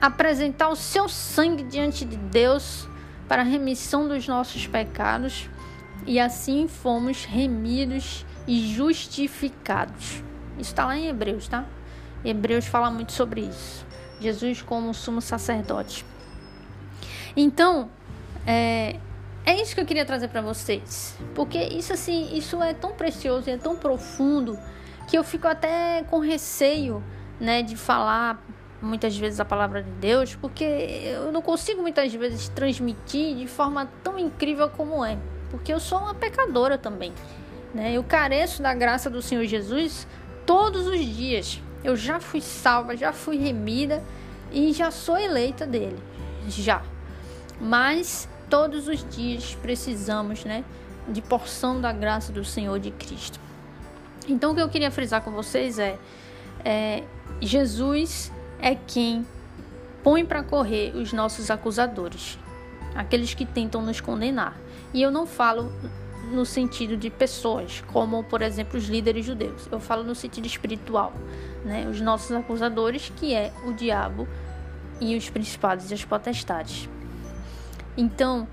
apresentar 0.00 0.68
o 0.68 0.76
seu 0.76 1.08
sangue 1.08 1.62
diante 1.62 2.04
de 2.04 2.16
Deus 2.16 2.88
para 3.28 3.42
a 3.42 3.44
remissão 3.44 4.08
dos 4.08 4.26
nossos 4.26 4.66
pecados 4.66 5.48
e 6.06 6.18
assim 6.18 6.68
fomos 6.68 7.24
remidos 7.24 8.26
e 8.46 8.66
justificados. 8.74 10.22
Isso 10.58 10.70
está 10.70 10.86
lá 10.86 10.96
em 10.96 11.08
Hebreus, 11.08 11.48
tá? 11.48 11.64
Hebreus 12.24 12.66
fala 12.66 12.90
muito 12.90 13.12
sobre 13.12 13.42
isso. 13.42 13.86
Jesus 14.20 14.62
como 14.62 14.92
sumo 14.94 15.20
sacerdote. 15.20 16.04
Então, 17.36 17.88
é, 18.46 18.96
é 19.44 19.60
isso 19.60 19.74
que 19.74 19.80
eu 19.80 19.86
queria 19.86 20.04
trazer 20.04 20.28
para 20.28 20.40
vocês, 20.40 21.16
porque 21.34 21.58
isso 21.58 21.92
assim, 21.92 22.36
isso 22.36 22.62
é 22.62 22.72
tão 22.72 22.92
precioso, 22.92 23.50
é 23.50 23.56
tão 23.56 23.76
profundo 23.76 24.58
que 25.08 25.18
eu 25.18 25.24
fico 25.24 25.48
até 25.48 26.04
com 26.04 26.20
receio, 26.20 27.02
né, 27.40 27.62
de 27.62 27.76
falar 27.76 28.40
muitas 28.80 29.16
vezes 29.16 29.40
a 29.40 29.44
palavra 29.44 29.82
de 29.82 29.90
Deus, 29.92 30.34
porque 30.34 30.64
eu 30.64 31.32
não 31.32 31.42
consigo 31.42 31.82
muitas 31.82 32.12
vezes 32.14 32.48
transmitir 32.48 33.36
de 33.36 33.46
forma 33.46 33.88
tão 34.02 34.18
incrível 34.18 34.68
como 34.68 35.04
é, 35.04 35.16
porque 35.50 35.72
eu 35.72 35.80
sou 35.80 35.98
uma 35.98 36.14
pecadora 36.14 36.78
também, 36.78 37.12
né? 37.74 37.92
Eu 37.92 38.02
careço 38.02 38.62
da 38.62 38.74
graça 38.74 39.08
do 39.08 39.22
Senhor 39.22 39.44
Jesus 39.44 40.06
todos 40.46 40.86
os 40.86 41.00
dias. 41.00 41.60
Eu 41.84 41.96
já 41.96 42.20
fui 42.20 42.40
salva, 42.40 42.96
já 42.96 43.12
fui 43.12 43.36
remida 43.36 44.02
e 44.52 44.72
já 44.72 44.90
sou 44.90 45.18
eleita 45.18 45.66
dele. 45.66 45.98
Já. 46.48 46.82
Mas 47.60 48.28
todos 48.52 48.86
os 48.86 49.02
dias 49.08 49.54
precisamos, 49.62 50.44
né, 50.44 50.62
de 51.08 51.22
porção 51.22 51.80
da 51.80 51.90
graça 51.90 52.30
do 52.30 52.44
Senhor 52.44 52.78
de 52.78 52.90
Cristo. 52.90 53.40
Então 54.28 54.52
o 54.52 54.54
que 54.54 54.60
eu 54.60 54.68
queria 54.68 54.90
frisar 54.90 55.22
com 55.22 55.30
vocês 55.30 55.78
é, 55.78 55.98
é 56.62 57.02
Jesus 57.40 58.30
é 58.60 58.74
quem 58.74 59.26
põe 60.04 60.22
para 60.22 60.42
correr 60.42 60.94
os 60.94 61.14
nossos 61.14 61.50
acusadores, 61.50 62.38
aqueles 62.94 63.32
que 63.32 63.46
tentam 63.46 63.80
nos 63.80 64.02
condenar. 64.02 64.54
E 64.92 65.00
eu 65.00 65.10
não 65.10 65.24
falo 65.24 65.72
no 66.30 66.44
sentido 66.44 66.94
de 66.94 67.08
pessoas, 67.08 67.82
como 67.90 68.22
por 68.22 68.42
exemplo 68.42 68.78
os 68.78 68.84
líderes 68.84 69.24
judeus. 69.24 69.66
Eu 69.72 69.80
falo 69.80 70.04
no 70.04 70.14
sentido 70.14 70.46
espiritual, 70.46 71.14
né? 71.64 71.88
Os 71.88 72.02
nossos 72.02 72.30
acusadores, 72.32 73.10
que 73.16 73.32
é 73.32 73.50
o 73.64 73.72
diabo 73.72 74.28
e 75.00 75.16
os 75.16 75.30
principados 75.30 75.90
e 75.90 75.94
as 75.94 76.04
potestades. 76.04 76.86
Então, 77.96 78.48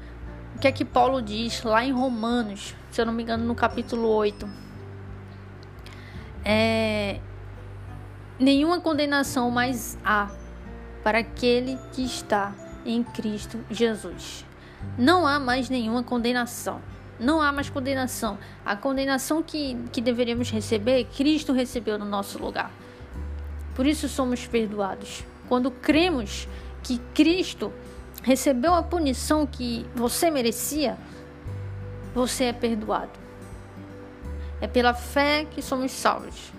o 0.56 0.60
que 0.60 0.68
é 0.68 0.72
que 0.72 0.84
Paulo 0.84 1.22
diz 1.22 1.64
lá 1.64 1.84
em 1.84 1.92
Romanos, 1.92 2.76
se 2.92 3.00
eu 3.00 3.06
não 3.06 3.14
me 3.14 3.24
engano, 3.24 3.46
no 3.46 3.56
capítulo 3.56 4.08
8? 4.08 4.50
É, 6.44 7.20
nenhuma 8.40 8.80
condenação 8.80 9.50
mais 9.50 9.98
há 10.04 10.30
para 11.04 11.20
aquele 11.20 11.78
que 11.94 12.04
está 12.04 12.54
em 12.86 13.04
Cristo 13.04 13.60
Jesus. 13.70 14.46
Não 14.98 15.26
há 15.26 15.40
mais 15.40 15.70
nenhuma 15.70 16.04
condenação. 16.04 16.82
Não 17.20 17.42
há 17.42 17.52
mais 17.52 17.70
condenação. 17.70 18.38
A 18.66 18.76
condenação 18.76 19.44
que, 19.44 19.78
que 19.92 20.02
deveríamos 20.02 20.50
receber, 20.52 21.06
Cristo 21.16 21.52
recebeu 21.52 21.98
no 21.98 22.06
nosso 22.06 22.40
lugar. 22.40 22.72
Por 23.76 23.86
isso 23.86 24.08
somos 24.08 24.46
perdoados. 24.46 25.24
Quando 25.48 25.72
cremos 25.72 26.48
que 26.84 26.98
Cristo 27.14 27.74
recebeu 28.22 28.74
a 28.74 28.84
punição 28.84 29.46
que 29.46 29.86
você 29.96 30.30
merecia, 30.30 30.98
você 32.14 32.46
é 32.46 32.54
perdoado. 32.54 33.20
É 34.62 34.68
pela 34.68 34.94
fé 34.94 35.46
que 35.46 35.62
somos 35.62 35.92
salvos, 35.92 36.52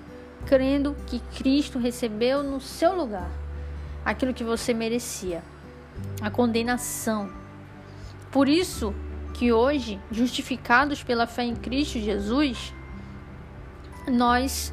crendo 0.46 0.96
que 1.06 1.20
Cristo 1.36 1.78
recebeu 1.78 2.42
no 2.42 2.60
seu 2.60 2.94
lugar 2.94 3.30
aquilo 4.04 4.32
que 4.32 4.44
você 4.44 4.72
merecia, 4.72 5.42
a 6.22 6.30
condenação. 6.30 7.30
Por 8.30 8.48
isso 8.48 8.94
que 9.34 9.52
hoje, 9.52 10.00
justificados 10.10 11.02
pela 11.02 11.26
fé 11.26 11.44
em 11.44 11.54
Cristo 11.54 11.98
Jesus, 11.98 12.72
nós 14.08 14.72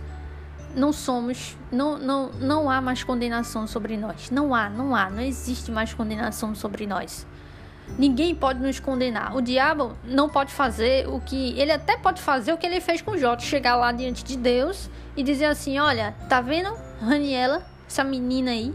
não 0.77 0.93
somos, 0.93 1.57
não, 1.71 1.97
não, 1.97 2.29
não 2.33 2.69
há 2.69 2.79
mais 2.79 3.03
condenação 3.03 3.65
sobre 3.65 3.97
nós. 3.97 4.29
Não 4.29 4.53
há, 4.53 4.69
não 4.69 4.95
há, 4.95 5.09
não 5.09 5.21
existe 5.21 5.71
mais 5.71 5.93
condenação 5.93 6.53
sobre 6.53 6.85
nós. 6.85 7.25
Ninguém 7.97 8.35
pode 8.35 8.59
nos 8.59 8.79
condenar. 8.79 9.35
O 9.35 9.41
diabo 9.41 9.97
não 10.03 10.29
pode 10.29 10.53
fazer 10.53 11.07
o 11.07 11.19
que. 11.19 11.57
Ele 11.59 11.71
até 11.71 11.97
pode 11.97 12.21
fazer 12.21 12.53
o 12.53 12.57
que 12.57 12.67
ele 12.67 12.79
fez 12.79 13.01
com 13.01 13.17
Jó, 13.17 13.37
chegar 13.39 13.75
lá 13.75 13.91
diante 13.91 14.23
de 14.23 14.37
Deus 14.37 14.89
e 15.15 15.23
dizer 15.23 15.45
assim: 15.45 15.79
Olha, 15.79 16.13
tá 16.29 16.41
vendo, 16.41 16.77
Raniela, 17.01 17.65
essa 17.87 18.03
menina 18.03 18.51
aí? 18.51 18.73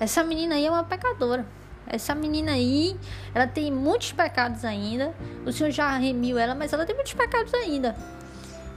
Essa 0.00 0.24
menina 0.24 0.54
aí 0.54 0.66
é 0.66 0.70
uma 0.70 0.84
pecadora. 0.84 1.44
Essa 1.86 2.14
menina 2.14 2.52
aí, 2.52 2.96
ela 3.34 3.46
tem 3.46 3.70
muitos 3.70 4.12
pecados 4.12 4.64
ainda. 4.64 5.12
O 5.44 5.52
Senhor 5.52 5.70
já 5.70 5.90
remiu 5.98 6.38
ela, 6.38 6.54
mas 6.54 6.72
ela 6.72 6.86
tem 6.86 6.94
muitos 6.94 7.12
pecados 7.12 7.52
ainda. 7.52 7.94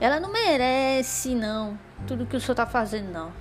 Ela 0.00 0.20
não 0.20 0.30
merece, 0.30 1.34
não, 1.34 1.78
tudo 2.06 2.26
que 2.26 2.36
o 2.36 2.40
Senhor 2.40 2.52
está 2.52 2.66
fazendo, 2.66 3.10
não. 3.12 3.32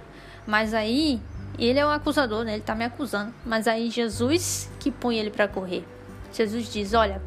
Mas 0.45 0.73
aí, 0.73 1.21
ele 1.57 1.79
é 1.79 1.85
o 1.85 1.89
acusador, 1.89 2.43
né? 2.43 2.53
Ele 2.53 2.61
está 2.61 2.75
me 2.75 2.85
acusando. 2.85 3.33
Mas 3.45 3.67
aí, 3.67 3.89
Jesus 3.89 4.69
que 4.79 4.91
põe 4.91 5.17
ele 5.17 5.29
para 5.29 5.47
correr. 5.47 5.85
Jesus 6.31 6.71
diz: 6.71 6.93
Olha, 6.93 7.21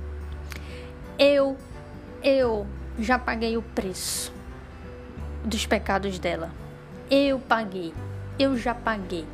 eu, 1.18 1.56
eu 2.22 2.66
já 2.98 3.18
paguei 3.18 3.56
o 3.56 3.62
preço 3.62 4.32
dos 5.44 5.66
pecados 5.66 6.18
dela. 6.18 6.50
Eu 7.10 7.38
paguei. 7.38 7.92
Eu 8.38 8.56
já 8.56 8.74
paguei. 8.74 9.26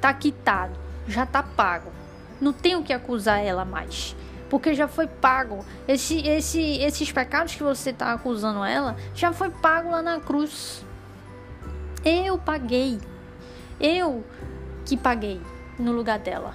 Tá 0.00 0.12
quitado. 0.12 0.78
Já 1.06 1.24
tá 1.24 1.42
pago. 1.42 1.90
Não 2.40 2.52
tenho 2.52 2.82
que 2.82 2.92
acusar 2.92 3.44
ela 3.44 3.64
mais. 3.64 4.16
Porque 4.48 4.74
já 4.74 4.88
foi 4.88 5.06
pago. 5.06 5.64
Esse, 5.86 6.26
esse, 6.26 6.60
esses 6.78 7.12
pecados 7.12 7.54
que 7.54 7.62
você 7.62 7.90
está 7.90 8.12
acusando 8.12 8.64
ela 8.64 8.96
já 9.14 9.32
foi 9.32 9.50
pago 9.50 9.90
lá 9.90 10.02
na 10.02 10.20
cruz. 10.20 10.84
Eu 12.04 12.38
paguei. 12.38 12.98
Eu 13.80 14.24
que 14.86 14.96
paguei 14.96 15.40
no 15.78 15.92
lugar 15.92 16.18
dela. 16.18 16.54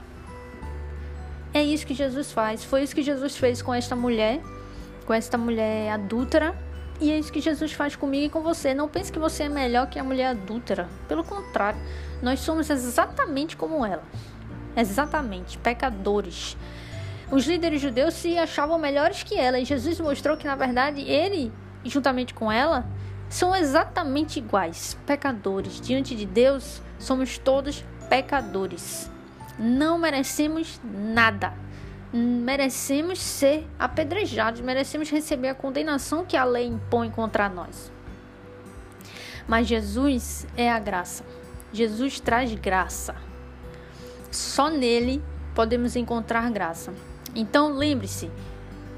É 1.54 1.64
isso 1.64 1.86
que 1.86 1.94
Jesus 1.94 2.32
faz. 2.32 2.64
Foi 2.64 2.84
isso 2.84 2.96
que 2.96 3.04
Jesus 3.04 3.38
fez 3.38 3.62
com 3.62 3.74
esta 3.74 3.96
mulher, 3.96 4.42
com 5.06 5.14
esta 5.14 5.38
mulher 5.38 5.92
adúltera. 5.92 6.56
E 7.00 7.12
é 7.12 7.20
isso 7.20 7.32
que 7.32 7.42
Jesus 7.42 7.74
faz 7.74 7.96
comigo 7.96 8.26
e 8.26 8.30
com 8.30 8.42
você. 8.42 8.74
Não 8.74 8.88
pense 8.88 9.12
que 9.12 9.20
você 9.20 9.44
é 9.44 9.50
melhor 9.50 9.88
que 9.88 10.00
a 10.00 10.04
mulher 10.04 10.28
adúltera. 10.28 10.90
Pelo 11.08 11.24
contrário, 11.24 11.80
nós 12.22 12.40
somos 12.40 12.70
exatamente 12.70 13.56
como 13.56 13.86
ela. 13.86 14.04
Exatamente, 14.76 15.58
pecadores. 15.58 16.58
Os 17.32 17.46
líderes 17.46 17.82
judeus 17.82 18.14
se 18.14 18.38
achavam 18.38 18.78
melhores 18.78 19.24
que 19.24 19.36
ela, 19.36 19.60
e 19.60 19.66
Jesus 19.66 20.00
mostrou 20.00 20.38
que, 20.38 20.46
na 20.46 20.56
verdade, 20.56 21.02
ele, 21.02 21.52
juntamente 21.84 22.34
com 22.34 22.52
ela, 22.52 22.86
são 23.30 23.56
exatamente 23.56 24.40
iguais, 24.40 24.98
pecadores. 25.06 25.80
Diante 25.82 26.16
de 26.16 26.26
Deus, 26.26 26.82
somos 27.00 27.38
todos 27.38 27.84
pecadores. 28.10 29.10
Não 29.58 29.98
merecemos 29.98 30.80
nada. 30.84 31.54
Merecemos 32.14 33.20
ser 33.20 33.68
apedrejados, 33.78 34.62
merecemos 34.62 35.10
receber 35.10 35.50
a 35.50 35.56
condenação 35.56 36.24
que 36.24 36.38
a 36.38 36.46
lei 36.46 36.68
impõe 36.68 37.10
contra 37.10 37.50
nós. 37.50 37.92
Mas 39.48 39.68
Jesus 39.68 40.48
é 40.56 40.72
a 40.72 40.80
graça. 40.80 41.26
Jesus 41.74 42.20
traz 42.20 42.54
graça. 42.54 43.16
Só 44.32 44.70
nele 44.70 45.22
podemos 45.54 45.96
encontrar 45.96 46.50
graça. 46.52 46.94
Então 47.36 47.74
lembre-se, 47.74 48.32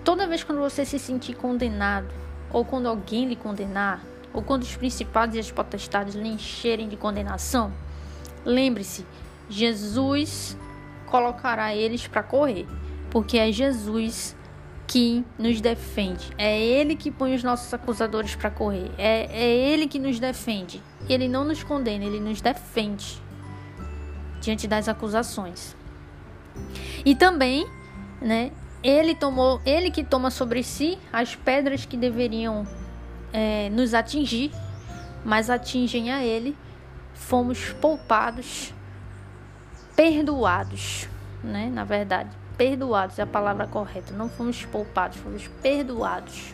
toda 0.03 0.27
vez 0.27 0.43
quando 0.43 0.59
você 0.59 0.85
se 0.85 0.99
sentir 0.99 1.33
condenado, 1.35 2.13
ou 2.51 2.63
quando 2.63 2.87
alguém 2.87 3.27
lhe 3.27 3.35
condenar, 3.35 4.01
ou 4.33 4.41
quando 4.41 4.63
os 4.63 4.75
principados 4.75 5.35
e 5.35 5.39
as 5.39 5.51
potestades 5.51 6.15
lhe 6.15 6.27
encherem 6.27 6.87
de 6.87 6.97
condenação, 6.97 7.71
lembre-se, 8.45 9.05
Jesus 9.49 10.57
colocará 11.05 11.75
eles 11.75 12.07
para 12.07 12.23
correr, 12.23 12.65
porque 13.09 13.37
é 13.37 13.51
Jesus 13.51 14.35
que 14.85 15.25
nos 15.37 15.59
defende. 15.59 16.31
É 16.37 16.59
Ele 16.59 16.95
que 16.95 17.11
põe 17.11 17.35
os 17.35 17.43
nossos 17.43 17.73
acusadores 17.73 18.35
para 18.35 18.49
correr. 18.49 18.89
É, 18.97 19.27
é 19.31 19.45
Ele 19.45 19.85
que 19.85 19.99
nos 19.99 20.17
defende. 20.17 20.81
Ele 21.09 21.27
não 21.27 21.43
nos 21.43 21.61
condena, 21.61 22.05
Ele 22.05 22.21
nos 22.21 22.39
defende 22.39 23.21
diante 24.39 24.65
das 24.65 24.87
acusações. 24.87 25.75
E 27.05 27.13
também 27.15 27.67
né? 28.21 28.51
Ele 28.83 29.15
tomou, 29.15 29.61
ele 29.65 29.91
que 29.91 30.03
toma 30.03 30.29
sobre 30.29 30.63
si 30.63 30.97
as 31.11 31.35
pedras 31.35 31.85
que 31.85 31.97
deveriam 31.97 32.65
é, 33.33 33.69
nos 33.69 33.93
atingir, 33.93 34.51
mas 35.23 35.49
atingem 35.49 36.11
a 36.11 36.23
ele. 36.23 36.55
Fomos 37.13 37.73
poupados, 37.73 38.73
perdoados, 39.95 41.07
né? 41.43 41.69
Na 41.71 41.83
verdade, 41.83 42.29
perdoados 42.57 43.17
é 43.19 43.23
a 43.23 43.27
palavra 43.27 43.67
correta. 43.67 44.13
Não 44.13 44.29
fomos 44.29 44.65
poupados, 44.65 45.17
fomos 45.17 45.47
perdoados. 45.61 46.53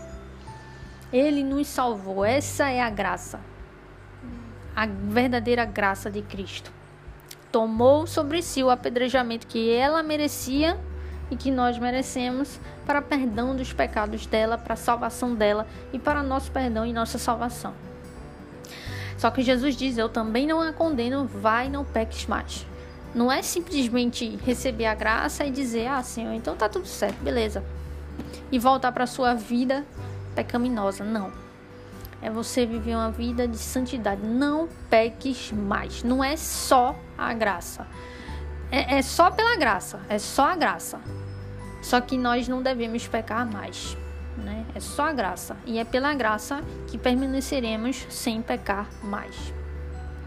Ele 1.12 1.44
nos 1.44 1.68
salvou. 1.68 2.26
Essa 2.26 2.70
é 2.70 2.82
a 2.82 2.90
graça, 2.90 3.40
a 4.76 4.86
verdadeira 4.86 5.66
graça 5.66 6.10
de 6.10 6.22
Cristo. 6.22 6.72
Tomou 7.52 8.08
sobre 8.08 8.42
si 8.42 8.64
o 8.64 8.70
apedrejamento 8.70 9.46
que 9.46 9.72
ela 9.72 10.02
merecia 10.02 10.80
e 11.32 11.36
que 11.36 11.52
nós 11.52 11.78
merecemos 11.80 12.60
para 12.86 13.02
perdão 13.02 13.56
dos 13.56 13.74
pecados 13.74 14.26
dela, 14.26 14.58
para 14.58 14.74
a 14.74 14.78
salvação 14.78 15.34
dela 15.34 15.68
e 15.92 16.00
para 16.00 16.22
nosso 16.22 16.52
perdão 16.52 16.86
e 16.86 16.94
nossa 16.94 17.18
salvação. 17.18 17.74
Só 19.18 19.32
que 19.32 19.42
Jesus 19.42 19.76
diz: 19.76 19.98
Eu 19.98 20.10
também 20.10 20.46
não 20.46 20.62
a 20.62 20.74
condeno, 20.74 21.26
vai, 21.26 21.70
não 21.70 21.86
peques 21.86 22.26
mais. 22.26 22.66
Não 23.16 23.32
é 23.32 23.42
simplesmente 23.42 24.38
receber 24.44 24.86
a 24.86 24.96
graça 24.96 25.46
e 25.46 25.52
dizer: 25.52 25.88
Ah, 25.88 26.04
Senhor, 26.04 26.34
então 26.34 26.56
tá 26.56 26.68
tudo 26.68 26.88
certo, 26.88 27.24
beleza. 27.24 27.64
E 28.52 28.60
voltar 28.60 28.92
para 28.92 29.08
sua 29.08 29.34
vida 29.34 29.86
pecaminosa. 30.36 31.04
Não. 31.04 31.32
É 32.22 32.30
você 32.30 32.66
viver 32.66 32.96
uma 32.96 33.12
vida 33.12 33.48
de 33.48 33.58
santidade. 33.58 34.22
Não 34.22 34.68
peques 34.90 35.52
mais. 35.52 36.04
Não 36.04 36.24
é 36.24 36.36
só 36.38 36.96
a 37.18 37.34
graça. 37.34 37.86
É, 38.74 38.96
é 38.96 39.02
só 39.04 39.30
pela 39.30 39.56
graça. 39.56 40.00
É 40.10 40.18
só 40.18 40.50
a 40.50 40.56
graça. 40.56 41.00
Só 41.84 42.02
que 42.02 42.18
nós 42.18 42.48
não 42.48 42.64
devemos 42.64 43.08
pecar 43.08 43.46
mais. 43.46 43.96
né? 44.36 44.66
É 44.74 44.80
só 44.80 45.04
a 45.04 45.14
graça. 45.14 45.56
E 45.64 45.78
é 45.78 45.86
pela 45.86 46.12
graça 46.16 46.64
que 46.88 46.98
permaneceremos 46.98 48.08
sem 48.10 48.42
pecar 48.42 48.90
mais. 49.04 49.54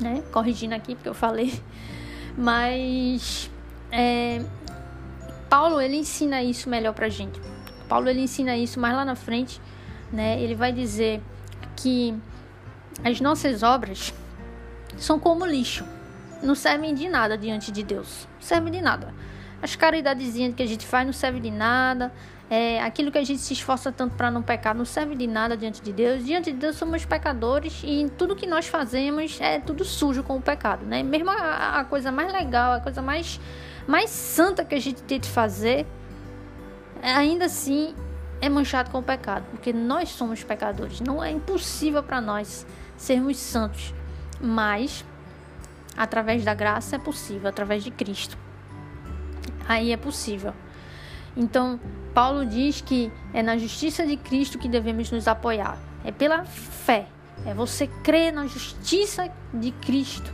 Né? 0.00 0.22
Corrigindo 0.30 0.76
aqui 0.76 0.94
porque 0.94 1.08
eu 1.08 1.14
falei. 1.14 1.60
Mas 2.38 3.50
é, 3.90 4.40
Paulo 5.50 5.80
ele 5.80 5.96
ensina 5.96 6.40
isso 6.40 6.68
melhor 6.68 6.92
pra 6.92 7.08
gente. 7.08 7.40
Paulo 7.88 8.08
ele 8.08 8.20
ensina 8.20 8.56
isso 8.56 8.78
mais 8.78 8.94
lá 8.94 9.04
na 9.04 9.16
frente, 9.16 9.60
né? 10.12 10.40
Ele 10.40 10.54
vai 10.54 10.72
dizer 10.72 11.20
que 11.74 12.14
as 13.02 13.20
nossas 13.20 13.62
obras 13.62 14.12
são 14.98 15.18
como 15.18 15.46
lixo, 15.46 15.84
não 16.42 16.54
servem 16.54 16.94
de 16.94 17.08
nada 17.08 17.36
diante 17.36 17.70
de 17.72 17.82
Deus, 17.82 18.28
não 18.34 18.42
servem 18.42 18.72
de 18.72 18.80
nada. 18.80 19.14
As 19.62 19.74
caridadezinhas 19.74 20.54
que 20.54 20.62
a 20.62 20.66
gente 20.66 20.86
faz 20.86 21.06
não 21.06 21.12
servem 21.12 21.40
de 21.40 21.50
nada, 21.50 22.12
é, 22.48 22.80
aquilo 22.80 23.10
que 23.10 23.18
a 23.18 23.24
gente 23.24 23.40
se 23.40 23.52
esforça 23.52 23.90
tanto 23.90 24.14
para 24.14 24.30
não 24.30 24.40
pecar 24.40 24.74
não 24.74 24.84
serve 24.84 25.16
de 25.16 25.26
nada 25.26 25.56
diante 25.56 25.82
de 25.82 25.92
Deus. 25.92 26.24
Diante 26.24 26.52
de 26.52 26.58
Deus 26.58 26.76
somos 26.76 27.04
pecadores 27.04 27.82
e 27.84 28.08
tudo 28.16 28.36
que 28.36 28.46
nós 28.46 28.68
fazemos 28.68 29.40
é 29.40 29.58
tudo 29.58 29.84
sujo 29.84 30.22
com 30.22 30.36
o 30.36 30.42
pecado, 30.42 30.86
né? 30.86 31.02
Mesmo 31.02 31.30
a, 31.30 31.80
a 31.80 31.84
coisa 31.84 32.12
mais 32.12 32.32
legal, 32.32 32.74
a 32.74 32.80
coisa 32.80 33.02
mais, 33.02 33.40
mais 33.86 34.10
santa 34.10 34.64
que 34.64 34.74
a 34.74 34.80
gente 34.80 35.02
tem 35.02 35.18
de 35.18 35.28
fazer, 35.28 35.86
ainda 37.02 37.46
assim 37.46 37.94
é 38.40 38.48
manchado 38.48 38.90
com 38.90 38.98
o 38.98 39.02
pecado, 39.02 39.44
porque 39.50 39.72
nós 39.72 40.10
somos 40.10 40.44
pecadores. 40.44 41.00
Não 41.00 41.22
é 41.22 41.30
impossível 41.30 42.02
para 42.02 42.20
nós 42.20 42.64
sermos 42.96 43.38
santos, 43.38 43.92
mas 44.40 45.04
através 45.96 46.44
da 46.44 46.54
graça 46.54 46.96
é 46.96 46.98
possível, 46.98 47.48
através 47.48 47.82
de 47.82 47.90
Cristo. 47.90 48.36
Aí 49.68 49.92
é 49.92 49.96
possível. 49.96 50.52
Então, 51.36 51.78
Paulo 52.14 52.46
diz 52.46 52.80
que 52.80 53.12
é 53.34 53.42
na 53.42 53.58
justiça 53.58 54.06
de 54.06 54.16
Cristo 54.16 54.58
que 54.58 54.68
devemos 54.68 55.10
nos 55.10 55.28
apoiar. 55.28 55.78
É 56.04 56.10
pela 56.10 56.44
fé. 56.44 57.06
É 57.44 57.52
você 57.52 57.86
crer 57.86 58.32
na 58.32 58.46
justiça 58.46 59.30
de 59.52 59.70
Cristo. 59.70 60.32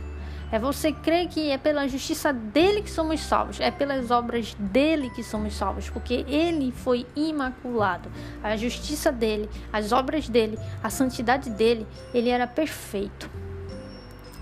É 0.49 0.59
você 0.59 0.91
crer 0.93 1.27
que 1.27 1.49
é 1.49 1.57
pela 1.57 1.87
justiça 1.87 2.31
dele 2.31 2.83
que 2.83 2.89
somos 2.89 3.19
salvos. 3.19 3.59
É 3.59 3.69
pelas 3.71 4.11
obras 4.11 4.55
dele 4.57 5.09
que 5.09 5.23
somos 5.23 5.55
salvos. 5.55 5.89
Porque 5.89 6.23
ele 6.27 6.71
foi 6.71 7.05
imaculado. 7.15 8.09
A 8.41 8.55
justiça 8.55 9.11
dele, 9.11 9.49
as 9.73 9.91
obras 9.91 10.29
dele, 10.29 10.57
a 10.81 10.89
santidade 10.89 11.49
dele, 11.49 11.85
ele 12.13 12.29
era 12.29 12.47
perfeito. 12.47 13.29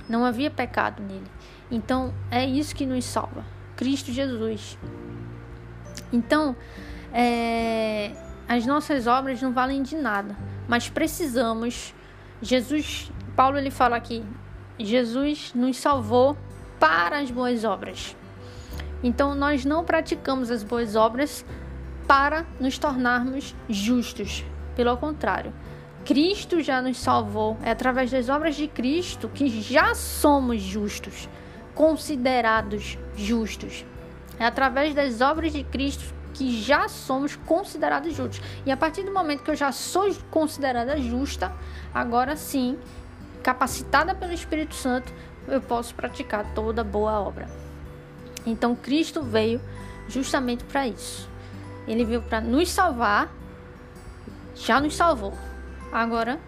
Não 0.07 0.25
havia 0.25 0.49
pecado 0.49 1.01
nele. 1.01 1.27
Então 1.69 2.13
é 2.29 2.45
isso 2.45 2.75
que 2.75 2.85
nos 2.85 3.05
salva. 3.05 3.45
Cristo 3.75 4.11
Jesus. 4.11 4.77
Então, 6.11 6.55
é, 7.13 8.11
as 8.47 8.65
nossas 8.65 9.07
obras 9.07 9.41
não 9.41 9.53
valem 9.53 9.81
de 9.81 9.95
nada, 9.95 10.35
mas 10.67 10.89
precisamos. 10.89 11.93
Jesus, 12.41 13.11
Paulo 13.35 13.57
ele 13.57 13.71
fala 13.71 13.95
aqui, 13.95 14.23
Jesus 14.77 15.53
nos 15.53 15.77
salvou 15.77 16.37
para 16.79 17.19
as 17.19 17.31
boas 17.31 17.63
obras. 17.63 18.15
Então 19.03 19.33
nós 19.35 19.65
não 19.65 19.83
praticamos 19.83 20.51
as 20.51 20.63
boas 20.63 20.95
obras 20.95 21.45
para 22.07 22.45
nos 22.59 22.77
tornarmos 22.77 23.55
justos. 23.69 24.43
Pelo 24.75 24.95
contrário, 24.97 25.53
Cristo 26.05 26.61
já 26.61 26.81
nos 26.81 26.97
salvou. 26.97 27.57
É 27.63 27.71
através 27.71 28.11
das 28.11 28.29
obras 28.29 28.55
de 28.55 28.67
Cristo 28.67 29.29
que 29.29 29.61
já 29.61 29.93
somos 29.95 30.61
justos, 30.61 31.29
considerados 31.73 32.97
justos. 33.15 33.85
É 34.39 34.45
através 34.45 34.93
das 34.93 35.21
obras 35.21 35.53
de 35.53 35.63
Cristo 35.63 36.13
que 36.33 36.61
já 36.61 36.87
somos 36.87 37.35
considerados 37.35 38.15
justos. 38.15 38.41
E 38.65 38.71
a 38.71 38.77
partir 38.77 39.03
do 39.03 39.13
momento 39.13 39.43
que 39.43 39.51
eu 39.51 39.55
já 39.55 39.71
sou 39.71 40.13
considerada 40.29 40.99
justa, 40.99 41.53
agora 41.93 42.35
sim, 42.35 42.77
capacitada 43.43 44.15
pelo 44.15 44.33
Espírito 44.33 44.73
Santo, 44.73 45.13
eu 45.47 45.61
posso 45.61 45.93
praticar 45.93 46.53
toda 46.53 46.83
boa 46.83 47.19
obra. 47.19 47.47
Então 48.45 48.75
Cristo 48.75 49.21
veio 49.21 49.61
justamente 50.07 50.63
para 50.63 50.87
isso. 50.87 51.29
Ele 51.87 52.05
veio 52.05 52.21
para 52.21 52.41
nos 52.41 52.69
salvar, 52.69 53.31
já 54.55 54.79
nos 54.79 54.95
salvou. 54.95 55.33
Agora 55.91 56.39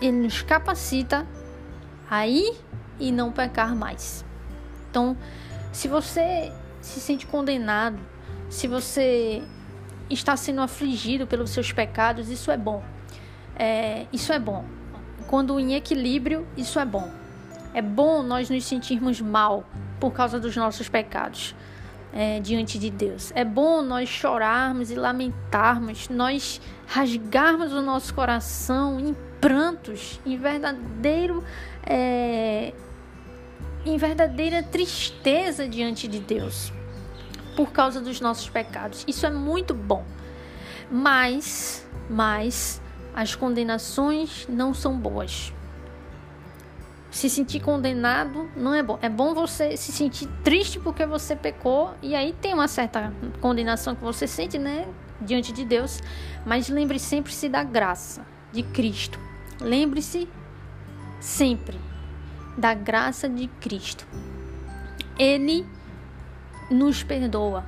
ele 0.00 0.18
nos 0.18 0.42
capacita 0.42 1.26
a 2.10 2.26
ir 2.26 2.56
e 2.98 3.10
não 3.10 3.32
pecar 3.32 3.74
mais. 3.74 4.24
Então, 4.90 5.16
se 5.72 5.88
você 5.88 6.52
se 6.80 7.00
sente 7.00 7.26
condenado 7.26 7.98
se 8.48 8.66
você 8.66 9.42
está 10.08 10.36
sendo 10.36 10.62
afligido 10.62 11.26
pelos 11.26 11.50
seus 11.50 11.70
pecados, 11.70 12.30
isso 12.30 12.50
é 12.50 12.56
bom. 12.56 12.82
É, 13.54 14.06
isso 14.12 14.32
é 14.32 14.38
bom. 14.38 14.64
Quando 15.26 15.58
em 15.60 15.74
equilíbrio, 15.74 16.46
isso 16.56 16.78
é 16.78 16.84
bom. 16.84 17.10
É 17.74 17.82
bom 17.82 18.22
nós 18.22 18.48
nos 18.48 18.64
sentirmos 18.64 19.20
mal 19.20 19.64
por 20.00 20.12
causa 20.12 20.40
dos 20.40 20.56
nossos 20.56 20.88
pecados 20.88 21.54
é, 22.12 22.40
diante 22.40 22.78
de 22.78 22.90
Deus. 22.90 23.32
É 23.34 23.44
bom 23.44 23.82
nós 23.82 24.08
chorarmos 24.08 24.90
e 24.90 24.94
lamentarmos, 24.94 26.08
nós 26.08 26.60
rasgarmos 26.86 27.72
o 27.72 27.82
nosso 27.82 28.14
coração 28.14 28.98
em 28.98 29.16
prantos, 29.40 30.20
em 30.24 30.36
verdadeiro. 30.36 31.44
É, 31.84 32.72
em 33.86 33.96
verdadeira 33.96 34.62
tristeza 34.62 35.66
diante 35.66 36.06
de 36.06 36.18
Deus 36.18 36.72
por 37.56 37.72
causa 37.72 38.00
dos 38.00 38.20
nossos 38.20 38.48
pecados. 38.48 39.04
Isso 39.08 39.26
é 39.26 39.30
muito 39.30 39.74
bom. 39.74 40.04
Mas, 40.90 41.86
mas 42.08 42.80
as 43.14 43.34
condenações 43.34 44.46
não 44.48 44.72
são 44.72 44.96
boas. 44.96 45.52
Se 47.10 47.30
sentir 47.30 47.60
condenado 47.60 48.50
não 48.54 48.74
é 48.74 48.82
bom. 48.82 48.98
É 49.00 49.08
bom 49.08 49.34
você 49.34 49.76
se 49.76 49.92
sentir 49.92 50.28
triste 50.44 50.78
porque 50.78 51.06
você 51.06 51.34
pecou 51.34 51.94
e 52.02 52.14
aí 52.14 52.34
tem 52.40 52.52
uma 52.52 52.68
certa 52.68 53.12
condenação 53.40 53.94
que 53.94 54.02
você 54.02 54.26
sente, 54.26 54.58
né, 54.58 54.86
diante 55.20 55.52
de 55.52 55.64
Deus. 55.64 56.00
Mas 56.44 56.68
lembre 56.68 56.98
sempre-se 56.98 57.48
da 57.48 57.64
graça 57.64 58.26
de 58.52 58.62
Cristo. 58.62 59.18
Lembre-se 59.60 60.28
sempre 61.20 61.78
da 62.56 62.74
graça 62.74 63.28
de 63.28 63.46
Cristo. 63.60 64.06
Ele 65.18 65.66
nos 66.70 67.02
perdoa. 67.02 67.64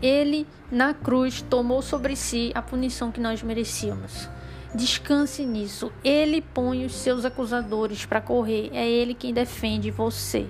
Ele, 0.00 0.46
na 0.70 0.94
cruz, 0.94 1.42
tomou 1.42 1.82
sobre 1.82 2.14
si 2.14 2.52
a 2.54 2.62
punição 2.62 3.10
que 3.10 3.20
nós 3.20 3.42
merecíamos. 3.42 4.28
Descanse 4.74 5.44
nisso. 5.44 5.90
Ele 6.04 6.42
põe 6.42 6.84
os 6.84 6.94
seus 6.94 7.24
acusadores 7.24 8.04
para 8.04 8.20
correr. 8.20 8.70
É 8.72 8.88
Ele 8.88 9.14
quem 9.14 9.32
defende 9.32 9.90
você. 9.90 10.46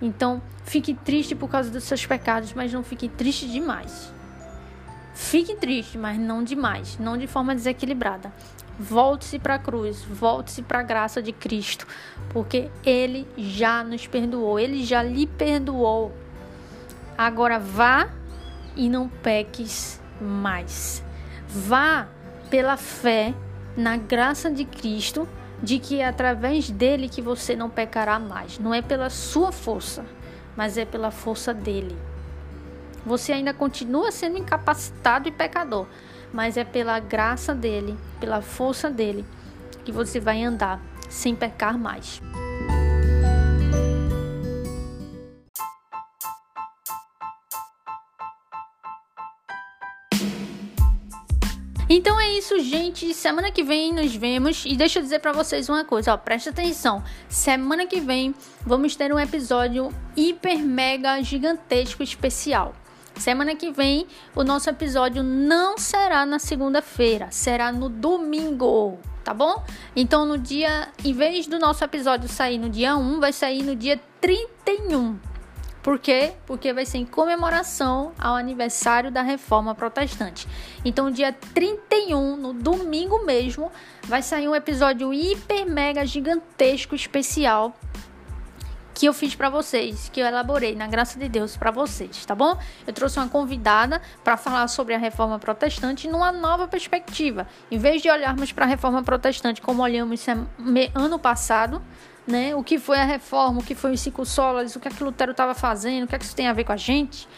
Então, 0.00 0.40
fique 0.64 0.94
triste 0.94 1.34
por 1.34 1.48
causa 1.48 1.70
dos 1.70 1.84
seus 1.84 2.06
pecados, 2.06 2.52
mas 2.54 2.72
não 2.72 2.82
fique 2.82 3.08
triste 3.08 3.48
demais. 3.48 4.12
Fique 5.14 5.56
triste, 5.56 5.98
mas 5.98 6.16
não 6.16 6.44
demais, 6.44 6.96
não 6.98 7.18
de 7.18 7.26
forma 7.26 7.54
desequilibrada. 7.54 8.32
Volte-se 8.78 9.40
para 9.40 9.56
a 9.56 9.58
cruz, 9.58 10.04
volte-se 10.04 10.62
para 10.62 10.78
a 10.78 10.82
graça 10.84 11.20
de 11.20 11.32
Cristo, 11.32 11.84
porque 12.30 12.70
Ele 12.86 13.26
já 13.36 13.82
nos 13.82 14.06
perdoou, 14.06 14.60
Ele 14.60 14.84
já 14.84 15.02
lhe 15.02 15.26
perdoou. 15.26 16.14
Agora 17.16 17.58
vá 17.58 18.08
e 18.76 18.88
não 18.88 19.08
peques 19.08 20.00
mais. 20.20 21.02
Vá 21.48 22.06
pela 22.50 22.76
fé 22.76 23.34
na 23.76 23.96
graça 23.96 24.50
de 24.50 24.64
Cristo, 24.64 25.28
de 25.62 25.78
que 25.78 26.00
é 26.00 26.06
através 26.06 26.70
dele 26.70 27.08
que 27.08 27.22
você 27.22 27.54
não 27.54 27.70
pecará 27.70 28.18
mais. 28.18 28.58
Não 28.58 28.74
é 28.74 28.82
pela 28.82 29.10
sua 29.10 29.52
força, 29.52 30.04
mas 30.56 30.76
é 30.76 30.84
pela 30.84 31.10
força 31.10 31.52
dele. 31.52 31.96
Você 33.04 33.32
ainda 33.32 33.54
continua 33.54 34.10
sendo 34.10 34.38
incapacitado 34.38 35.28
e 35.28 35.32
pecador, 35.32 35.86
mas 36.32 36.56
é 36.56 36.64
pela 36.64 36.98
graça 36.98 37.54
dele, 37.54 37.96
pela 38.20 38.42
força 38.42 38.90
dele, 38.90 39.24
que 39.84 39.92
você 39.92 40.20
vai 40.20 40.42
andar 40.42 40.80
sem 41.08 41.34
pecar 41.34 41.78
mais. 41.78 42.20
Isso, 52.38 52.58
gente. 52.60 53.12
Semana 53.12 53.50
que 53.50 53.64
vem 53.64 53.92
nos 53.92 54.14
vemos. 54.14 54.64
E 54.64 54.76
deixa 54.76 54.98
eu 54.98 55.02
dizer 55.02 55.18
para 55.18 55.32
vocês 55.32 55.68
uma 55.68 55.84
coisa, 55.84 56.14
ó. 56.14 56.16
Presta 56.16 56.50
atenção. 56.50 57.02
Semana 57.28 57.84
que 57.84 58.00
vem 58.00 58.34
vamos 58.64 58.94
ter 58.94 59.12
um 59.12 59.18
episódio 59.18 59.92
hiper 60.16 60.58
mega 60.58 61.20
gigantesco 61.20 62.02
especial. 62.02 62.74
Semana 63.16 63.56
que 63.56 63.72
vem 63.72 64.06
o 64.36 64.44
nosso 64.44 64.70
episódio 64.70 65.24
não 65.24 65.76
será 65.76 66.24
na 66.24 66.38
segunda-feira, 66.38 67.26
será 67.32 67.72
no 67.72 67.88
domingo, 67.88 68.96
tá 69.24 69.34
bom? 69.34 69.64
Então 69.96 70.24
no 70.24 70.38
dia, 70.38 70.86
em 71.04 71.12
vez 71.12 71.48
do 71.48 71.58
nosso 71.58 71.82
episódio 71.82 72.28
sair 72.28 72.58
no 72.58 72.70
dia 72.70 72.96
1, 72.96 73.18
vai 73.18 73.32
sair 73.32 73.64
no 73.64 73.74
dia 73.74 74.00
31. 74.20 75.18
Por 75.82 75.98
quê? 75.98 76.32
Porque 76.46 76.72
vai 76.72 76.84
ser 76.84 76.98
em 76.98 77.06
comemoração 77.06 78.12
ao 78.18 78.34
aniversário 78.34 79.10
da 79.10 79.22
Reforma 79.22 79.74
Protestante. 79.74 80.46
Então, 80.84 81.10
dia 81.10 81.32
31, 81.32 82.36
no 82.36 82.52
domingo 82.52 83.24
mesmo, 83.24 83.70
vai 84.04 84.20
sair 84.22 84.48
um 84.48 84.54
episódio 84.54 85.14
hiper 85.14 85.64
mega 85.66 86.04
gigantesco 86.04 86.94
especial 86.94 87.74
que 88.92 89.06
eu 89.06 89.12
fiz 89.12 89.32
para 89.32 89.48
vocês, 89.48 90.10
que 90.12 90.20
eu 90.20 90.26
elaborei 90.26 90.74
na 90.74 90.88
graça 90.88 91.20
de 91.20 91.28
Deus 91.28 91.56
para 91.56 91.70
vocês, 91.70 92.26
tá 92.26 92.34
bom? 92.34 92.58
Eu 92.84 92.92
trouxe 92.92 93.16
uma 93.16 93.28
convidada 93.28 94.02
para 94.24 94.36
falar 94.36 94.66
sobre 94.66 94.92
a 94.92 94.98
reforma 94.98 95.38
protestante 95.38 96.08
numa 96.08 96.32
nova 96.32 96.66
perspectiva. 96.66 97.46
Em 97.70 97.78
vez 97.78 98.02
de 98.02 98.10
olharmos 98.10 98.50
para 98.50 98.64
a 98.64 98.68
reforma 98.68 99.00
protestante 99.04 99.62
como 99.62 99.84
olhamos 99.84 100.26
ano 100.96 101.16
passado, 101.16 101.80
né? 102.28 102.54
O 102.54 102.62
que 102.62 102.78
foi 102.78 102.98
a 102.98 103.04
reforma, 103.04 103.60
o 103.60 103.64
que 103.64 103.74
foi 103.74 103.92
os 103.92 104.00
cinco 104.00 104.24
solas, 104.24 104.76
o 104.76 104.80
que, 104.80 104.88
é 104.88 104.90
que 104.90 105.02
Lutero 105.02 105.32
estava 105.32 105.54
fazendo, 105.54 106.04
o 106.04 106.06
que, 106.06 106.14
é 106.14 106.18
que 106.18 106.24
isso 106.24 106.36
tem 106.36 106.46
a 106.46 106.52
ver 106.52 106.64
com 106.64 106.72
a 106.72 106.76
gente. 106.76 107.28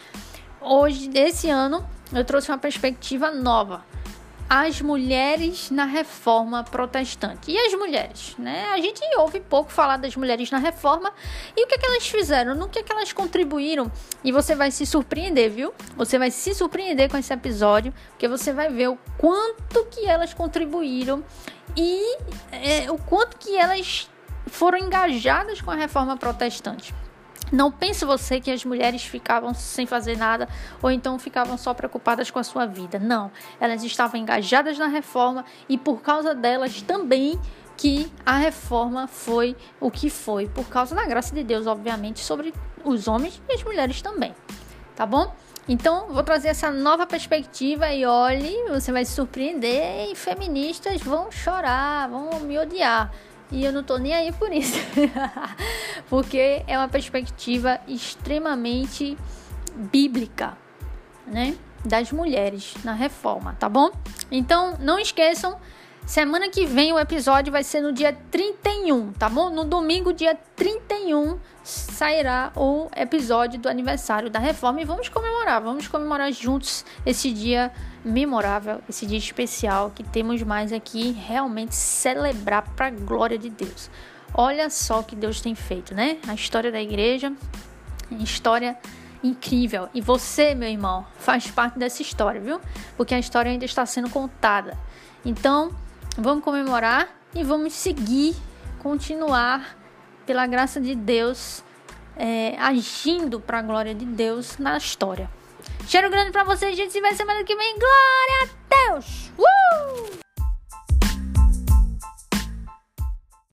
Hoje, 0.59 1.09
esse 1.13 1.49
ano, 1.49 1.83
eu 2.13 2.23
trouxe 2.23 2.51
uma 2.51 2.57
perspectiva 2.57 3.31
nova 3.31 3.83
as 4.53 4.81
mulheres 4.81 5.71
na 5.71 5.85
reforma 5.85 6.61
protestante. 6.61 7.49
E 7.49 7.57
as 7.57 7.73
mulheres, 7.73 8.35
né? 8.37 8.65
A 8.73 8.81
gente 8.81 8.99
ouve 9.17 9.39
pouco 9.39 9.71
falar 9.71 9.95
das 9.95 10.13
mulheres 10.17 10.51
na 10.51 10.57
reforma 10.57 11.13
e 11.55 11.63
o 11.63 11.67
que, 11.67 11.75
é 11.75 11.77
que 11.77 11.85
elas 11.85 12.05
fizeram, 12.05 12.53
no 12.53 12.67
que, 12.67 12.79
é 12.79 12.83
que 12.83 12.91
elas 12.91 13.13
contribuíram. 13.13 13.89
E 14.21 14.29
você 14.29 14.53
vai 14.53 14.69
se 14.69 14.85
surpreender, 14.85 15.49
viu? 15.49 15.73
Você 15.95 16.19
vai 16.19 16.29
se 16.29 16.53
surpreender 16.53 17.09
com 17.09 17.15
esse 17.15 17.31
episódio, 17.31 17.93
porque 18.09 18.27
você 18.27 18.51
vai 18.51 18.67
ver 18.67 18.89
o 18.89 18.97
quanto 19.17 19.85
que 19.85 20.05
elas 20.05 20.33
contribuíram 20.33 21.23
e 21.77 22.17
é, 22.51 22.91
o 22.91 22.97
quanto 22.97 23.37
que 23.37 23.55
elas 23.55 24.09
foram 24.47 24.77
engajadas 24.77 25.61
com 25.61 25.71
a 25.71 25.75
reforma 25.75 26.17
protestante. 26.17 26.93
Não 27.51 27.69
pense 27.69 28.05
você 28.05 28.39
que 28.39 28.49
as 28.49 28.63
mulheres 28.63 29.03
ficavam 29.03 29.53
sem 29.53 29.85
fazer 29.85 30.17
nada 30.17 30.47
ou 30.81 30.89
então 30.89 31.19
ficavam 31.19 31.57
só 31.57 31.73
preocupadas 31.73 32.31
com 32.31 32.39
a 32.39 32.43
sua 32.43 32.65
vida. 32.65 32.97
Não, 32.97 33.29
elas 33.59 33.83
estavam 33.83 34.19
engajadas 34.19 34.77
na 34.77 34.87
reforma 34.87 35.43
e 35.67 35.77
por 35.77 36.01
causa 36.01 36.33
delas 36.33 36.81
também 36.81 37.37
que 37.75 38.11
a 38.25 38.37
reforma 38.37 39.07
foi 39.07 39.57
o 39.79 39.89
que 39.91 40.09
foi, 40.09 40.47
por 40.47 40.69
causa 40.69 40.95
da 40.95 41.05
graça 41.05 41.33
de 41.33 41.43
Deus, 41.43 41.67
obviamente, 41.67 42.19
sobre 42.19 42.53
os 42.85 43.07
homens 43.07 43.41
e 43.49 43.53
as 43.53 43.63
mulheres 43.63 44.01
também. 44.01 44.33
Tá 44.95 45.05
bom? 45.05 45.33
Então, 45.67 46.07
vou 46.09 46.23
trazer 46.23 46.49
essa 46.49 46.71
nova 46.71 47.05
perspectiva 47.05 47.91
e 47.91 48.05
olhe, 48.05 48.69
você 48.69 48.91
vai 48.91 49.03
se 49.03 49.13
surpreender 49.13 50.11
e 50.11 50.15
feministas 50.15 51.01
vão 51.01 51.31
chorar, 51.31 52.07
vão 52.07 52.39
me 52.41 52.57
odiar. 52.57 53.11
E 53.51 53.65
eu 53.65 53.73
não 53.73 53.83
tô 53.83 53.97
nem 53.97 54.13
aí 54.13 54.31
por 54.31 54.51
isso. 54.51 54.77
Porque 56.09 56.63
é 56.65 56.77
uma 56.77 56.87
perspectiva 56.87 57.79
extremamente 57.87 59.17
bíblica, 59.75 60.57
né? 61.27 61.55
Das 61.83 62.11
mulheres 62.11 62.73
na 62.83 62.93
reforma, 62.93 63.55
tá 63.59 63.67
bom? 63.67 63.91
Então, 64.31 64.77
não 64.79 64.99
esqueçam 64.99 65.59
Semana 66.05 66.49
que 66.49 66.65
vem 66.65 66.91
o 66.91 66.99
episódio 66.99 67.53
vai 67.53 67.63
ser 67.63 67.79
no 67.79 67.93
dia 67.93 68.11
31, 68.31 69.13
tá 69.13 69.29
bom? 69.29 69.49
No 69.49 69.63
domingo, 69.63 70.11
dia 70.11 70.35
31, 70.55 71.39
sairá 71.63 72.51
o 72.55 72.89
episódio 72.95 73.59
do 73.59 73.69
aniversário 73.69 74.29
da 74.29 74.39
reforma 74.39 74.81
e 74.81 74.83
vamos 74.83 75.07
comemorar, 75.09 75.61
vamos 75.61 75.87
comemorar 75.87 76.31
juntos 76.31 76.83
esse 77.05 77.31
dia 77.31 77.71
memorável, 78.03 78.81
esse 78.89 79.05
dia 79.05 79.17
especial 79.17 79.91
que 79.93 80.03
temos 80.03 80.41
mais 80.43 80.73
aqui 80.73 81.11
realmente 81.11 81.75
celebrar 81.75 82.63
para 82.75 82.87
a 82.87 82.89
glória 82.89 83.37
de 83.37 83.49
Deus. 83.49 83.89
Olha 84.33 84.69
só 84.69 85.01
o 85.01 85.03
que 85.03 85.15
Deus 85.15 85.41
tem 85.41 85.53
feito, 85.55 85.93
né? 85.93 86.17
A 86.27 86.33
história 86.33 86.71
da 86.71 86.81
igreja, 86.81 87.33
história 88.11 88.77
incrível. 89.23 89.89
E 89.93 90.01
você, 90.01 90.55
meu 90.55 90.69
irmão, 90.69 91.05
faz 91.17 91.51
parte 91.51 91.77
dessa 91.77 92.01
história, 92.01 92.39
viu? 92.39 92.59
Porque 92.97 93.13
a 93.13 93.19
história 93.19 93.51
ainda 93.51 93.65
está 93.65 93.85
sendo 93.85 94.09
contada. 94.09 94.77
Então, 95.23 95.75
Vamos 96.17 96.43
comemorar 96.43 97.07
e 97.33 97.41
vamos 97.41 97.71
seguir, 97.71 98.35
continuar, 98.79 99.77
pela 100.25 100.45
graça 100.45 100.79
de 100.79 100.93
Deus, 100.93 101.63
é, 102.17 102.57
agindo 102.59 103.39
para 103.39 103.59
a 103.59 103.61
glória 103.61 103.95
de 103.95 104.05
Deus 104.05 104.57
na 104.57 104.77
história. 104.77 105.29
Cheiro 105.87 106.09
grande 106.09 106.31
para 106.31 106.43
vocês, 106.43 106.75
gente. 106.75 106.93
Se 106.93 107.01
vai 107.01 107.13
semana 107.15 107.43
que 107.43 107.55
vem. 107.55 107.75
Glória 107.77 108.43
a 108.43 108.91
Deus! 108.91 109.31
Uh! 109.37 110.20